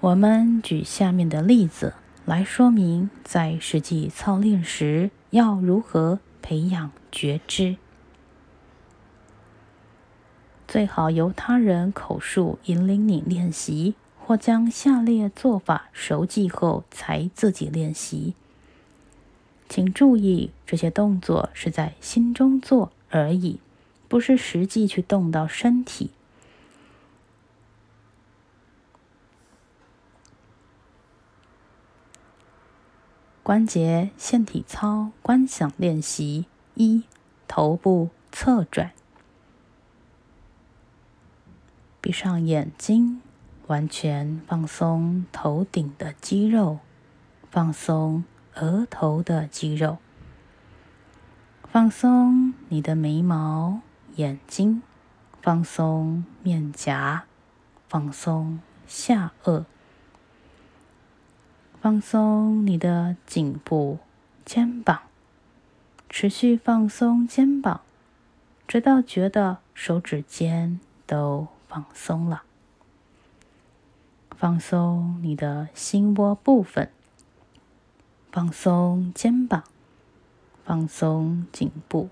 [0.00, 7.76] 我们举下面的例子来说明，在实际操练时要如何培养觉知。
[10.68, 18.34] 最好由他人口述引领你练习，或将下列做法熟记后才自己练习。
[19.68, 23.60] 请注意，这些动作是在心中做而已，
[24.08, 26.10] 不是实际去动到身体。
[33.42, 37.04] 关节腺体操观想练习一：
[37.46, 38.92] 头部侧转。
[42.02, 43.22] 闭上眼睛，
[43.66, 46.78] 完全放松头顶的肌肉，
[47.50, 48.24] 放松
[48.56, 49.96] 额头的肌肉，
[51.64, 53.80] 放松你的眉毛、
[54.18, 54.82] 眼睛，
[55.42, 57.24] 放松面颊，
[57.88, 59.64] 放松下颚，
[61.80, 63.98] 放松你的颈部、
[64.44, 65.02] 肩膀，
[66.08, 67.80] 持续放松肩膀，
[68.68, 71.48] 直到觉得手指尖都。
[71.70, 72.44] 放松了，
[74.30, 76.90] 放松你的心窝部分，
[78.32, 79.64] 放松肩膀，
[80.64, 82.08] 放松颈部，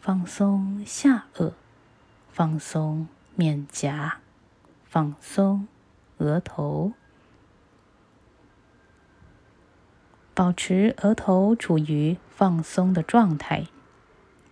[0.00, 1.52] 放松下颚，
[2.32, 4.18] 放松面颊，
[4.84, 5.68] 放松
[6.18, 6.92] 额头，
[10.34, 13.66] 保持额头处于放松的状态，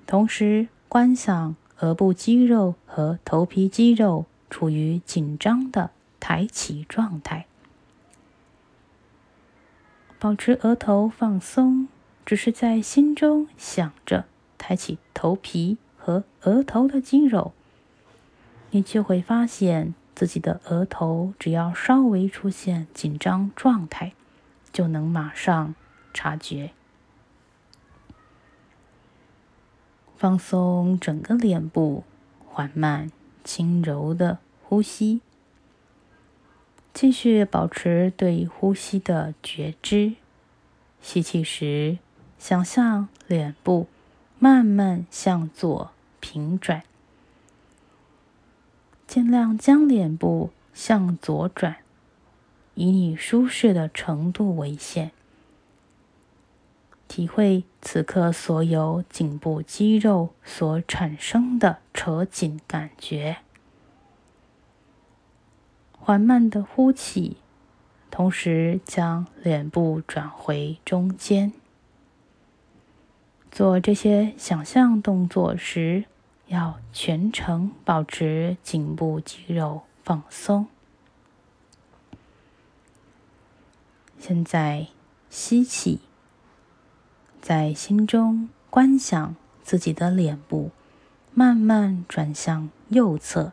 [0.06, 1.56] 同时观想。
[1.80, 7.46] 额部肌肉和头皮肌肉处于紧张的抬起状态，
[10.18, 11.86] 保持额头放松，
[12.26, 14.24] 只是在心中想着
[14.58, 17.52] 抬起头皮和额头的肌肉，
[18.72, 24.12] 你就会发现自己的额头只要稍微出现紧张状态，
[24.72, 25.74] 就能马上
[26.12, 26.72] 察觉。
[30.16, 32.02] 放松整个脸部，
[32.44, 33.12] 缓慢、
[33.44, 35.20] 轻柔的呼吸。
[36.92, 40.14] 继续保持对呼吸的觉知。
[41.00, 41.98] 吸气时，
[42.40, 43.86] 想象脸部
[44.40, 46.84] 慢慢向左平转，
[49.06, 51.78] 尽量将脸部向左转，
[52.74, 55.10] 以你舒适的程度为限。
[57.08, 63.38] 体会此刻所有颈部肌肉所产生的扯紧感觉。
[65.98, 67.38] 缓慢的呼气，
[68.10, 71.52] 同时将脸部转回中间。
[73.58, 76.04] 做这些想象动作时，
[76.46, 80.68] 要全程保持颈部肌肉放松。
[84.16, 84.86] 现在
[85.28, 85.98] 吸气。
[87.40, 89.34] 在心中观想
[89.64, 90.70] 自己的脸部
[91.34, 93.50] 慢慢转向右侧，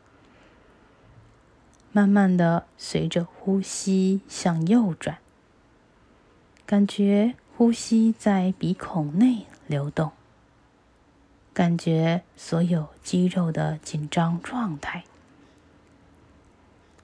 [1.92, 5.18] 慢慢的随着呼吸向右转，
[6.68, 10.12] 感觉呼吸在鼻孔内流动，
[11.54, 15.04] 感觉所有肌肉的紧张状态，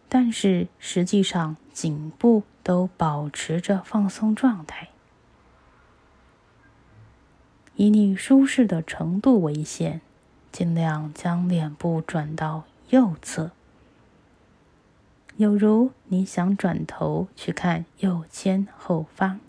[0.10, 4.90] 但是实际上颈部都保持着放松状态。
[7.76, 10.02] 以你舒适的程度为限，
[10.52, 13.52] 尽量将脸部转到右侧，
[15.38, 19.40] 有如你想转头去看右肩后方，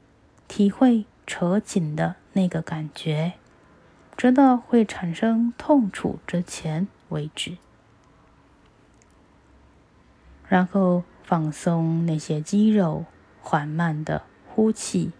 [0.49, 3.35] 体会扯紧的那个感觉，
[4.17, 7.59] 直到会产生痛楚之前为止。
[10.49, 13.07] 然后放松那些肌肉，
[13.41, 15.13] 缓慢的呼气，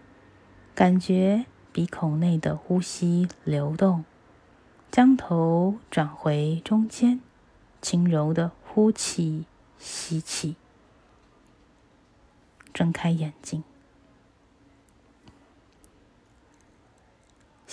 [0.73, 1.45] 感觉。
[1.71, 4.05] 鼻孔内的呼吸流动，
[4.91, 7.19] 将头转回中间，
[7.81, 9.45] 轻柔的呼气，
[9.79, 10.55] 吸气，
[12.71, 13.63] 睁开眼睛。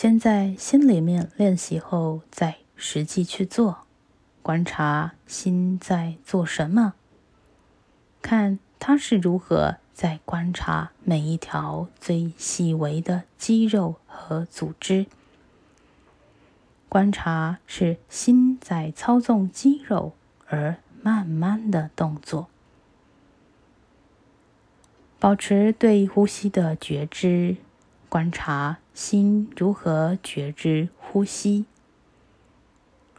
[0.01, 3.81] 先在心里面练习后，再实际去做，
[4.41, 6.95] 观察心在做什么，
[8.23, 9.77] 看它是如何。
[9.93, 15.05] 在观察每一条最细微的肌肉和组织，
[16.89, 20.15] 观察是心在操纵肌肉
[20.47, 22.49] 而慢慢的动作，
[25.19, 27.59] 保持对呼吸的觉知，
[28.09, 31.65] 观察心如何觉知呼吸，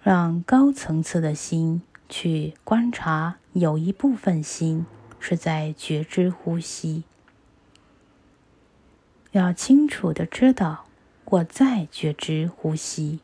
[0.03, 4.85] 让高层次的心去观察有一部分心。
[5.23, 7.03] 是在觉知呼吸，
[9.31, 10.85] 要清楚的知道
[11.25, 13.19] 我在觉知呼吸，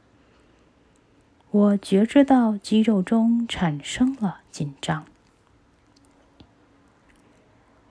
[1.50, 5.06] 我觉知到肌肉中产生了紧张。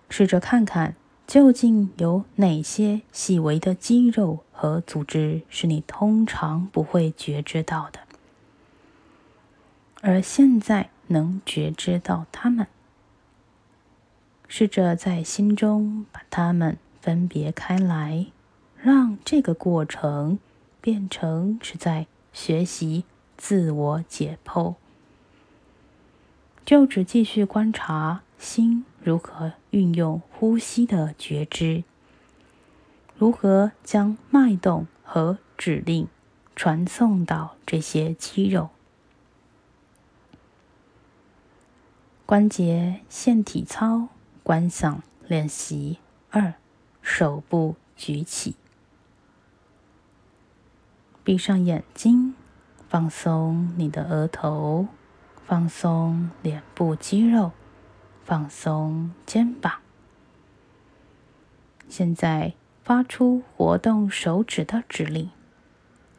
[0.09, 0.95] 试着看看，
[1.27, 8.01] 究竟有哪些细微的肌肉和组织是你通常不会觉知到的，
[10.01, 12.67] 而现在能觉知到它们。
[14.49, 18.27] 试着在心中把它们分别开来，
[18.81, 20.39] 让这个过程
[20.81, 23.05] 变成是在学习
[23.37, 24.77] 自我解剖。
[26.65, 31.85] 就只继续观察心如何运用呼吸的觉知，
[33.19, 36.09] 如何将脉动和指令
[36.55, 38.71] 传送到这些肌肉、
[42.25, 44.09] 关节线体操。
[44.43, 45.99] 观想练习
[46.31, 46.55] 二：
[47.03, 48.55] 手部举起，
[51.25, 52.37] 闭上眼睛，
[52.89, 54.87] 放松你的额头，
[55.45, 57.51] 放松脸部肌肉，
[58.23, 59.81] 放松肩膀。
[61.89, 62.55] 现在
[62.87, 65.29] 发出活动手指的指令，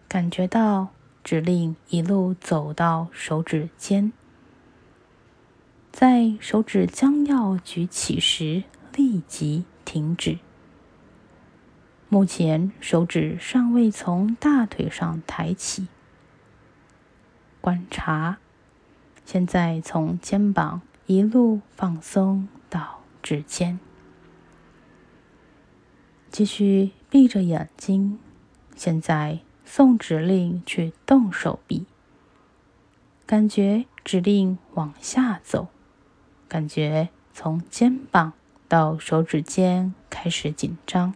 [0.10, 0.90] 感觉到
[1.24, 4.12] 指令一路走到手指尖。
[5.94, 8.64] 在手指将要举起时，
[8.94, 10.40] 立即停止。
[12.10, 15.88] 目前手指尚未从大腿上抬起。
[17.62, 18.40] 观察，
[19.24, 23.80] 现在从肩膀一路放松到指尖。
[26.32, 28.20] 继续闭着眼睛，
[28.76, 31.86] 现在送指令去动手臂，
[33.26, 35.68] 感觉指令往下走。
[36.48, 38.34] 感觉从肩膀
[38.68, 41.14] 到手指尖开始紧张，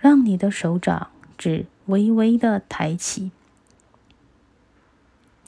[0.00, 3.30] 让你的手掌指微微的抬起，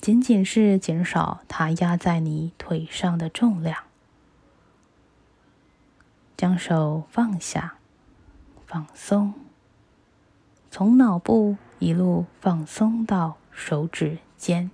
[0.01, 3.88] 仅仅是减少它压在你腿上的重量。
[6.39, 7.79] 将手放下，
[8.65, 9.35] 放松，
[10.71, 14.71] 从脑部一路放松到手指尖。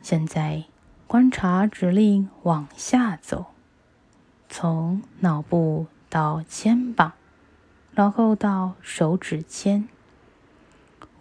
[0.00, 0.62] 现在
[1.08, 3.46] 观察指令往下走，
[4.48, 7.14] 从脑部到肩膀，
[7.90, 9.88] 然后到手指尖，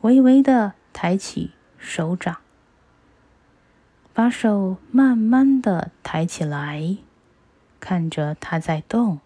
[0.02, 2.38] 微微的抬起手掌，
[4.14, 6.98] 把手慢慢的抬起来，
[7.88, 9.20] 看着它在动，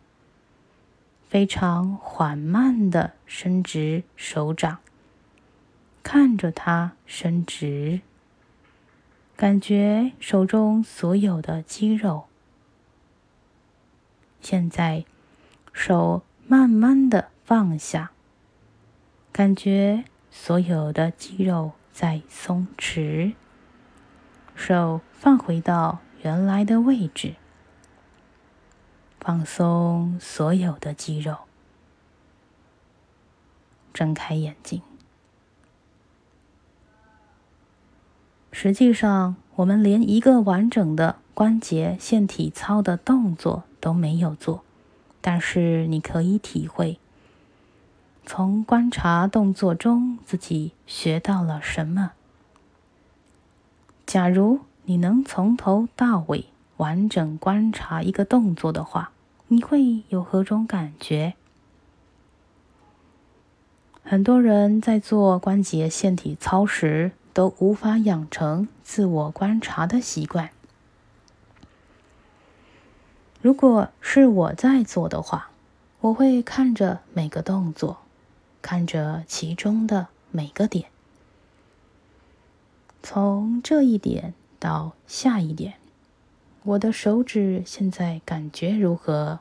[1.30, 4.80] 非常缓慢的伸直手掌，
[6.04, 8.02] 看着它伸直，
[9.38, 12.26] 感觉手中所有的肌肉。
[14.42, 15.06] 现在，
[15.72, 18.12] 手慢慢的放下，
[19.32, 23.36] 感觉所有的肌肉在松弛。
[24.54, 27.36] 手放回到原来的位置，
[29.20, 31.38] 放松所有的肌肉，
[33.94, 34.82] 睁开眼睛。
[38.52, 43.64] 实际上，我们连一个完整的关节线体操的动作。
[43.82, 44.62] 都没有做，
[45.22, 47.00] 但是你可以体会，
[48.26, 52.12] 从观察动作中自己学到了什么。
[54.06, 56.48] 假如你能从头到尾
[56.80, 59.12] 完整观察一个动作的话，
[59.50, 61.34] 你会有何种感觉？
[64.02, 70.52] 很多人在做关节线体操时都无法养成自我观察的习惯。
[73.42, 75.50] 如果是我在做的话，
[76.00, 77.98] 我会看着每个动作，
[78.62, 80.90] 看着其中的每个点，
[83.04, 85.79] 从这一点到下一点，
[86.64, 89.40] 我的手指现在感觉如何？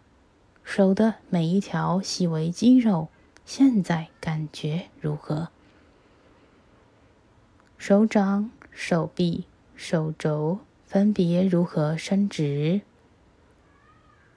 [0.62, 3.08] 手的每一条细微肌肉
[3.44, 5.48] 现在感觉如何？
[7.76, 12.82] 手掌、手臂、手肘分别如何伸直？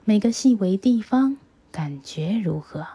[0.04, 1.38] 每个细微地方
[1.72, 2.88] 感觉如何？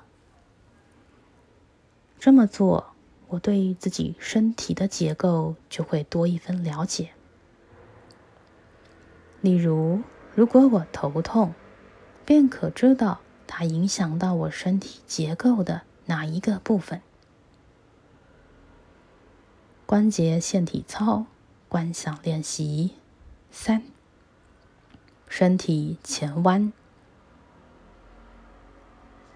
[2.18, 2.93] 这么做，
[3.28, 7.11] 我对自己身体的结构就会多一分了解。
[9.41, 10.03] 例如，
[10.34, 11.55] 如果我头痛，
[12.24, 17.01] 便可知道它影响到我身体结构的哪一个部分。
[19.87, 21.26] 关节线体操
[21.68, 22.93] 观想练习
[23.53, 23.82] 三：
[25.28, 26.72] 身体前弯。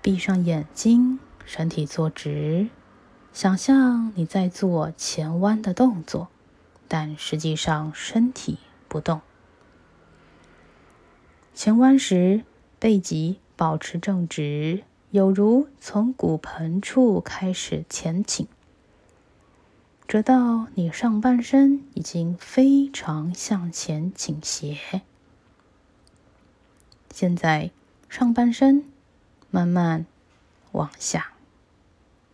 [0.03, 2.69] 闭上眼睛，身体坐直，
[3.33, 6.29] 想象你在做前弯的动作，
[6.89, 9.21] 但实际上身体不动。
[11.63, 12.43] 前弯时，
[12.79, 18.49] 背脊保持正直，有如从骨盆处开始前倾，
[20.09, 25.03] 直到你上半身已经非常向前倾斜。
[27.13, 27.71] 现在，
[28.09, 28.87] 上半身。
[29.51, 30.07] 慢慢
[30.73, 31.35] 往下，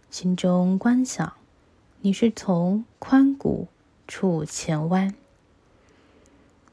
[0.09, 1.33] 心中观想，
[2.03, 3.67] 你是从髋骨
[4.07, 5.13] 处前弯，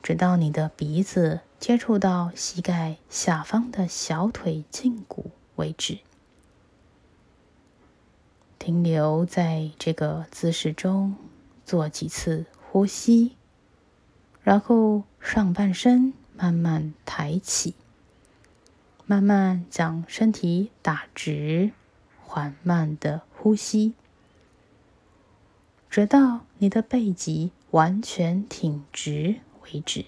[0.03, 5.99] 直到你的鼻子接触到膝盖下方的小腿胫骨为止。
[8.59, 11.15] 停留在这个姿势中，
[11.63, 13.37] 做几次呼吸，
[14.41, 17.75] 然后上半身慢慢抬起。
[19.05, 21.71] 慢慢将身体打直，
[22.25, 23.93] 缓慢的呼吸，
[25.89, 30.03] 直到你的背脊完全挺直为止。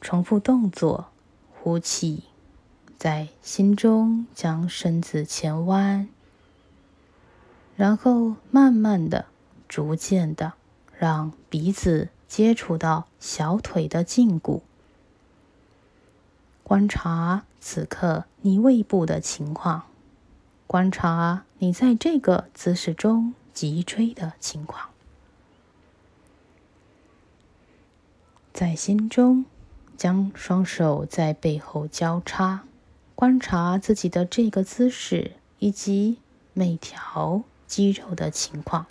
[0.00, 1.08] 重复动作，
[1.52, 2.24] 呼气，
[2.98, 6.08] 在心中将身子前弯，
[7.76, 9.26] 然后慢慢的、
[9.68, 10.54] 逐渐的
[10.98, 14.62] 让鼻子接触到小腿的胫骨。
[16.62, 19.86] 观察此刻你胃部的情况，
[20.66, 24.90] 观察你在这个姿势中脊椎的情况，
[28.52, 29.44] 在心中
[30.00, 32.62] 将双手在背后交叉，
[33.14, 36.16] 观察自己的这个姿势以及
[36.54, 38.86] 每条肌肉的情况。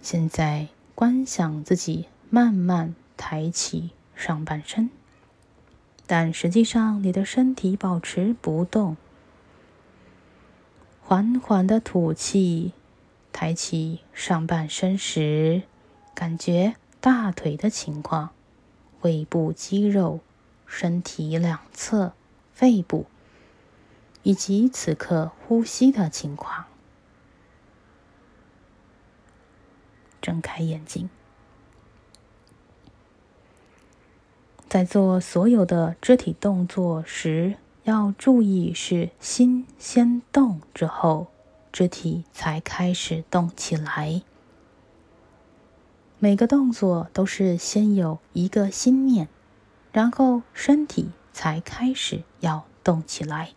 [0.00, 4.88] 现在观想自己慢慢抬起上半身。
[6.06, 8.96] 但实际上，你的身体保持不动，
[11.00, 12.74] 缓缓的吐气，
[13.32, 15.62] 抬起上半身时，
[16.14, 18.30] 感觉大腿的情况、
[19.02, 20.20] 胃部肌肉、
[20.66, 22.12] 身体两侧、
[22.52, 23.06] 肺部，
[24.22, 26.64] 以及此刻呼吸的情况。
[30.20, 31.10] 睁开眼睛。
[34.68, 41.26] 在做所有的肢体动作时，要注意是心先动之后，
[41.70, 44.22] 肢体才开始动起来。
[46.24, 49.26] 每个动作都是先有一个心念，
[49.90, 53.50] 然后身体才开始要动起来。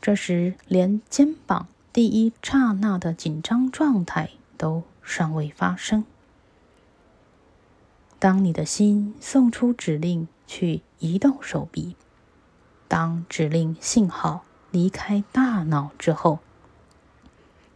[0.00, 6.06] 这时，连肩膀第一刹那的紧张状态都尚未发生。
[8.18, 11.96] 当你的心送出指令去移动手臂，
[12.88, 16.38] 当指令信号离开大脑之后，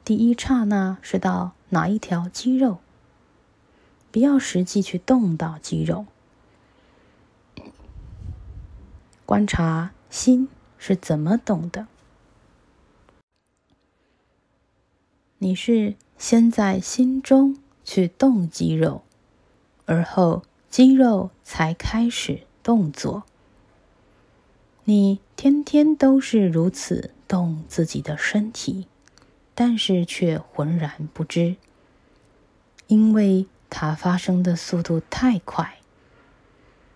[0.02, 2.78] 第一刹那是到哪一条肌肉？
[4.10, 6.06] 不要实际去动到肌肉，
[9.26, 10.48] 观察心
[10.78, 11.86] 是怎么动的。
[15.36, 19.02] 你是先在心中去动肌肉，
[19.84, 23.24] 而后肌肉才开始动作。
[24.84, 28.86] 你天天都是如此动自己的身体，
[29.54, 31.56] 但是却浑然不知，
[32.86, 33.46] 因为。
[33.70, 35.78] 它发生的速度太快，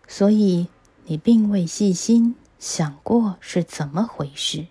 [0.09, 0.69] 所以
[1.05, 4.67] 你并未细心想过是怎么回事。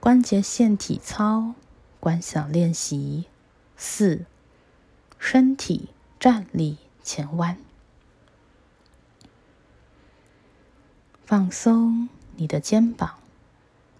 [0.00, 1.54] 关节线体操
[1.98, 3.24] 观想练习
[3.76, 4.26] 四：
[5.18, 5.88] 身体
[6.20, 7.56] 站立前弯，
[11.24, 13.18] 放松你的肩膀，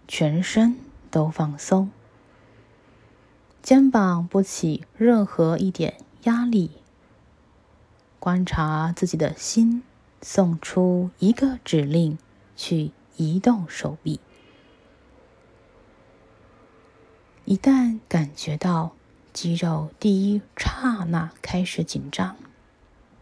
[0.07, 0.77] 全身
[1.09, 1.89] 都放松。
[3.65, 6.69] 肩膀不起任何一点压力，
[8.19, 9.81] 观察自己的心，
[10.21, 12.19] 送出一个指令
[12.55, 14.19] 去移动手臂。
[17.45, 18.93] 一旦感觉到
[19.33, 22.35] 肌肉第一刹那开始紧张，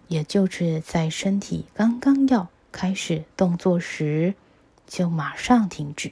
[0.09, 4.35] 也就是在身体刚刚要开始动作时，
[4.85, 6.11] 就马上停止。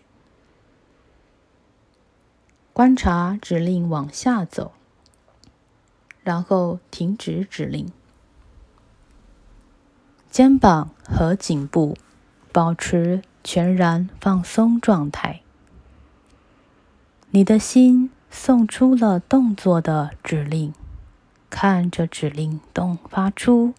[2.81, 4.71] 观察指令往下走，
[6.23, 7.91] 然后停止指令。
[10.31, 11.95] 肩膀和颈部
[12.51, 15.41] 保持全然放松状态。
[17.29, 20.73] 你的心送出了动作的指令，
[21.51, 23.75] 看着指令动发出，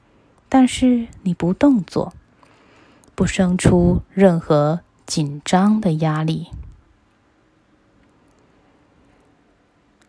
[0.49, 2.15] 但是你不动作，
[3.17, 6.53] 不生出任何紧张的压力。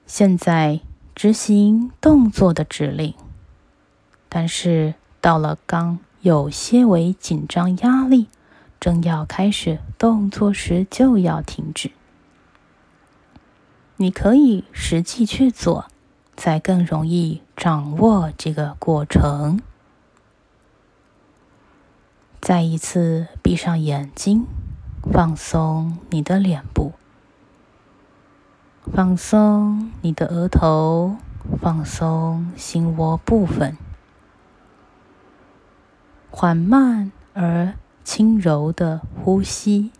[0.05, 0.81] 现在
[1.15, 3.13] 执行动作的指令，
[4.29, 8.27] 但是到了刚有些微紧张压力，
[8.79, 11.91] 正要开始动作时，就要停止。
[13.97, 15.85] 你可以实际去做，
[16.35, 19.61] 才更容易掌握这个过程。
[22.41, 24.45] 再一次闭上眼睛，
[25.03, 26.91] 放松你的脸部。
[28.91, 31.17] 放松你的额头，
[31.61, 33.77] 放松心窝部分，
[36.29, 37.73] 缓慢而
[38.03, 39.91] 轻柔的呼吸。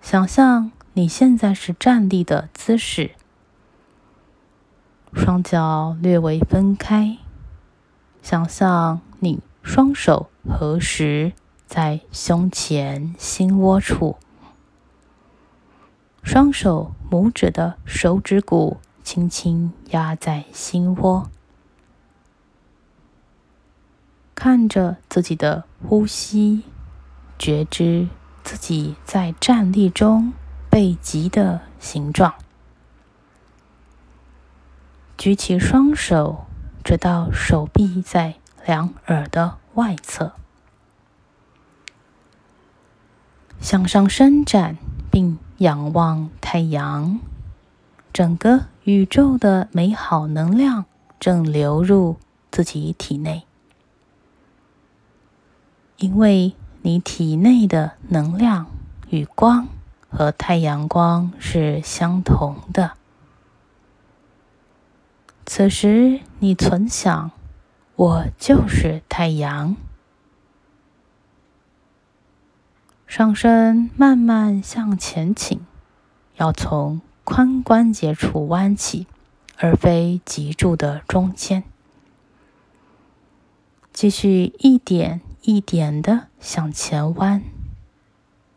[0.00, 3.10] 想象你现在是站立的姿势，
[5.12, 7.18] 双脚略微分开。
[8.22, 11.32] 想象你双手合十
[11.66, 14.16] 在胸前心窝处。
[16.24, 21.30] 双手拇指的手指骨轻轻压在心窝，
[24.34, 26.64] 看着自己的呼吸，
[27.38, 28.08] 觉知
[28.42, 30.32] 自己在站立中
[30.70, 32.34] 背脊的形状。
[35.18, 36.46] 举起双手，
[36.82, 40.32] 直到手臂在两耳的外侧，
[43.60, 44.78] 向上伸展，
[45.14, 45.38] 并。
[45.58, 47.20] 仰望太阳，
[48.12, 50.84] 整个宇宙的美好能量
[51.20, 52.16] 正流入
[52.50, 53.46] 自己体内，
[55.96, 58.66] 因为你体内的能量
[59.10, 59.68] 与光
[60.10, 62.94] 和太阳光是相同的。
[65.46, 67.30] 此时，你存想
[67.94, 69.76] ：“我就是太阳。”
[73.16, 75.60] 上身慢慢向前倾，
[76.34, 79.06] 要从髋关节处弯起，
[79.56, 81.62] 而非脊柱的中间。
[83.92, 87.44] 继续一点一点的向前弯，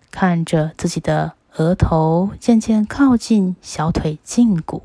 [0.10, 4.82] 看着自己的额头渐渐靠近小腿胫骨，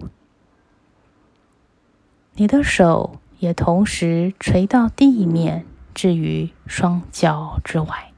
[2.35, 5.65] 你的手也同时垂到地面，
[5.95, 8.12] 置于双脚之外。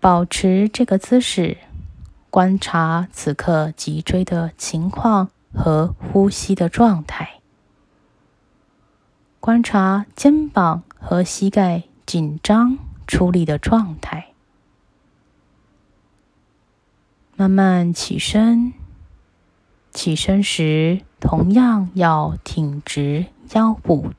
[0.00, 1.58] 保持这个姿势，
[2.30, 7.40] 观察此刻脊椎的情况和呼吸的状态，
[9.40, 12.78] 观察肩膀和膝盖紧张
[13.08, 14.28] 出力的状态。
[17.34, 18.72] 慢慢起身，
[19.92, 24.12] 起身时同样要挺直腰部，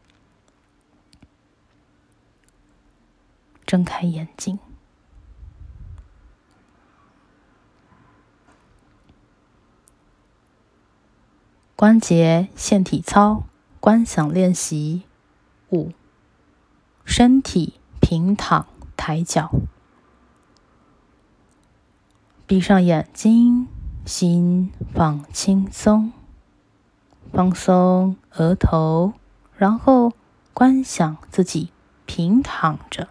[3.65, 4.59] 睁开眼睛。
[11.80, 13.43] 关节线体操
[13.80, 15.03] 观想练习。
[15.69, 15.93] 五：
[17.05, 18.65] 身体平躺，
[18.97, 19.49] 抬脚，
[22.45, 23.69] 闭上眼睛，
[24.05, 26.11] 心放轻松，
[27.32, 29.13] 放松额头，
[29.55, 30.11] 然后
[30.53, 31.71] 观想自己
[32.05, 33.07] 平躺着，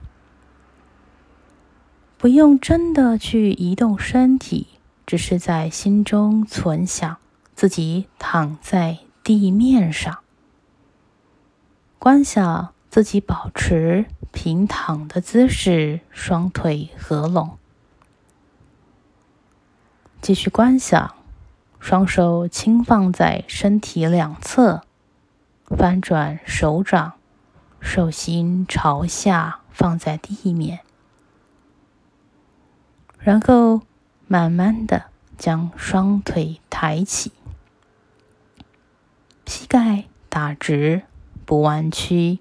[2.18, 4.66] 不用真的去移动身体，
[5.06, 7.16] 只是在心中存想。
[7.59, 10.20] 自己躺在地面上，
[11.98, 17.59] 观想自己保持平躺的姿势，双腿合拢。
[20.22, 21.16] 继续观想，
[21.80, 24.82] 双手轻放在身体两侧，
[25.64, 27.14] 翻转手掌，
[27.80, 30.78] 手心朝下放在地面，
[33.18, 33.80] 然后
[34.28, 35.06] 慢慢的
[35.36, 37.32] 将双腿抬起。
[39.49, 41.05] 膝盖打直，
[41.46, 42.38] 不弯曲，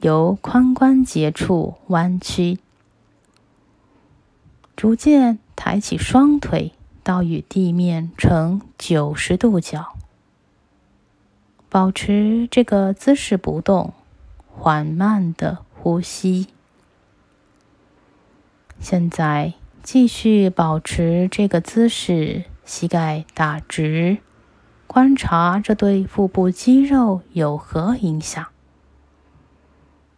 [0.00, 2.58] 由髋关节处弯曲，
[4.74, 6.72] 逐渐抬起双腿
[7.04, 9.98] 到与地面成九十度角，
[11.68, 13.92] 保持这个姿势不动，
[14.46, 16.46] 缓慢的呼吸。
[18.80, 19.52] 现在
[19.82, 24.16] 继续保持这个姿势，膝盖打直。
[24.88, 28.46] 观察这对腹部肌肉有何影响？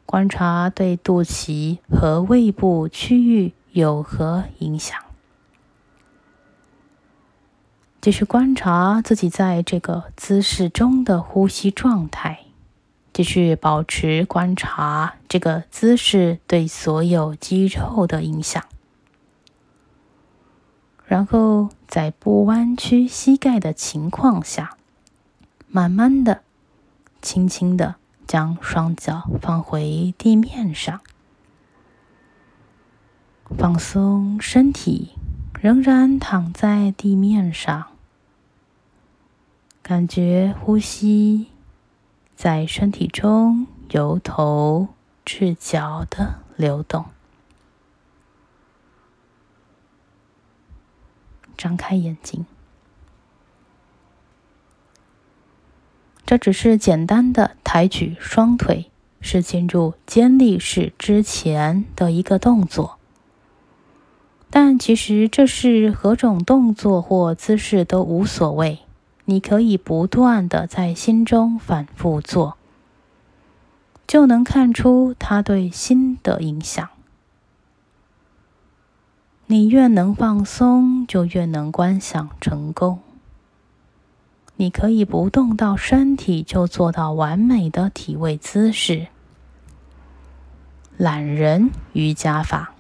[0.07, 4.97] 观察对肚脐和胃部区域有何影响？
[8.01, 12.45] 继续观察自己在这个姿势中的呼吸状态，
[13.13, 18.65] 继续保持观察这个姿势对所有肌肉的影响。
[21.11, 24.77] 然后在不弯曲膝盖的情况下，
[25.67, 26.43] 慢慢的、
[27.21, 27.97] 轻轻的
[28.29, 31.01] 将双脚放回地面上，
[33.59, 35.15] 放松身体，
[35.61, 37.89] 仍然躺在地面上，
[39.83, 41.49] 感觉呼吸
[42.37, 44.87] 在身体中由头
[45.25, 47.07] 至脚的流动。
[51.61, 52.47] 张开眼睛，
[56.25, 58.91] 这只是简单的抬举双腿，
[59.21, 62.97] 是进入肩立式之前的一个动作。
[64.49, 68.79] 但其实这是何种动作或姿势都无所谓，
[69.27, 72.57] 你可以不断的在心中反复做，
[74.07, 76.89] 就能看出它对心的影响。
[79.51, 83.01] 你越能放松，就越能观想成功。
[84.55, 89.09] 你可以不动到身体，就做到完美的体位姿势。
[90.97, 92.75] 懒人瑜伽法，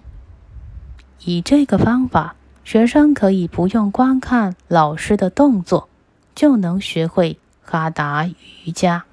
[1.25, 5.89] 以这个方法，学生可以不用观看老师的动作，
[6.37, 9.07] 就能学会哈达瑜伽。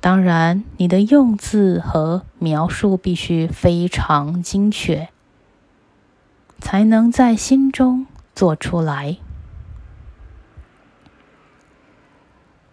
[0.00, 5.10] 当然，你的用字和描述必须非常精确。
[6.60, 9.18] 才能在心中做出来，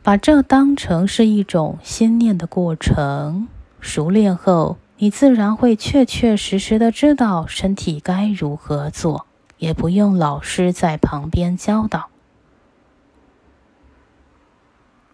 [0.01, 3.47] 把这当成是一种心念的过程。
[3.79, 9.25] 熟练后，你自然会确确实实的知道身体该如何做，
[9.57, 12.09] 也不用老师在旁边教导。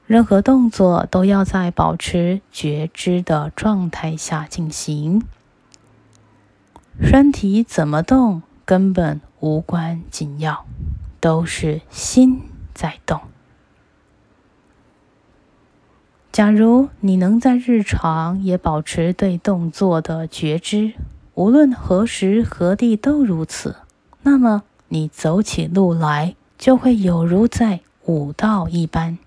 [0.06, 5.22] 任何动作都要在保持觉知的状态下进行，
[7.02, 8.42] 身体怎么动？
[8.68, 10.66] 根本无关紧要，
[11.22, 12.42] 都是心
[12.74, 13.22] 在动。
[16.34, 20.96] 假如你能在日常也保持对动作的觉知，
[21.36, 23.78] 无论何时何地都如此，
[24.24, 29.18] 那么你走起路来就会有如在武道一般，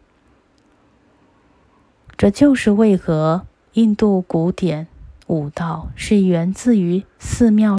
[2.19, 4.87] 这就是为何印度古典
[5.29, 7.79] 舞蹈是源自于寺庙。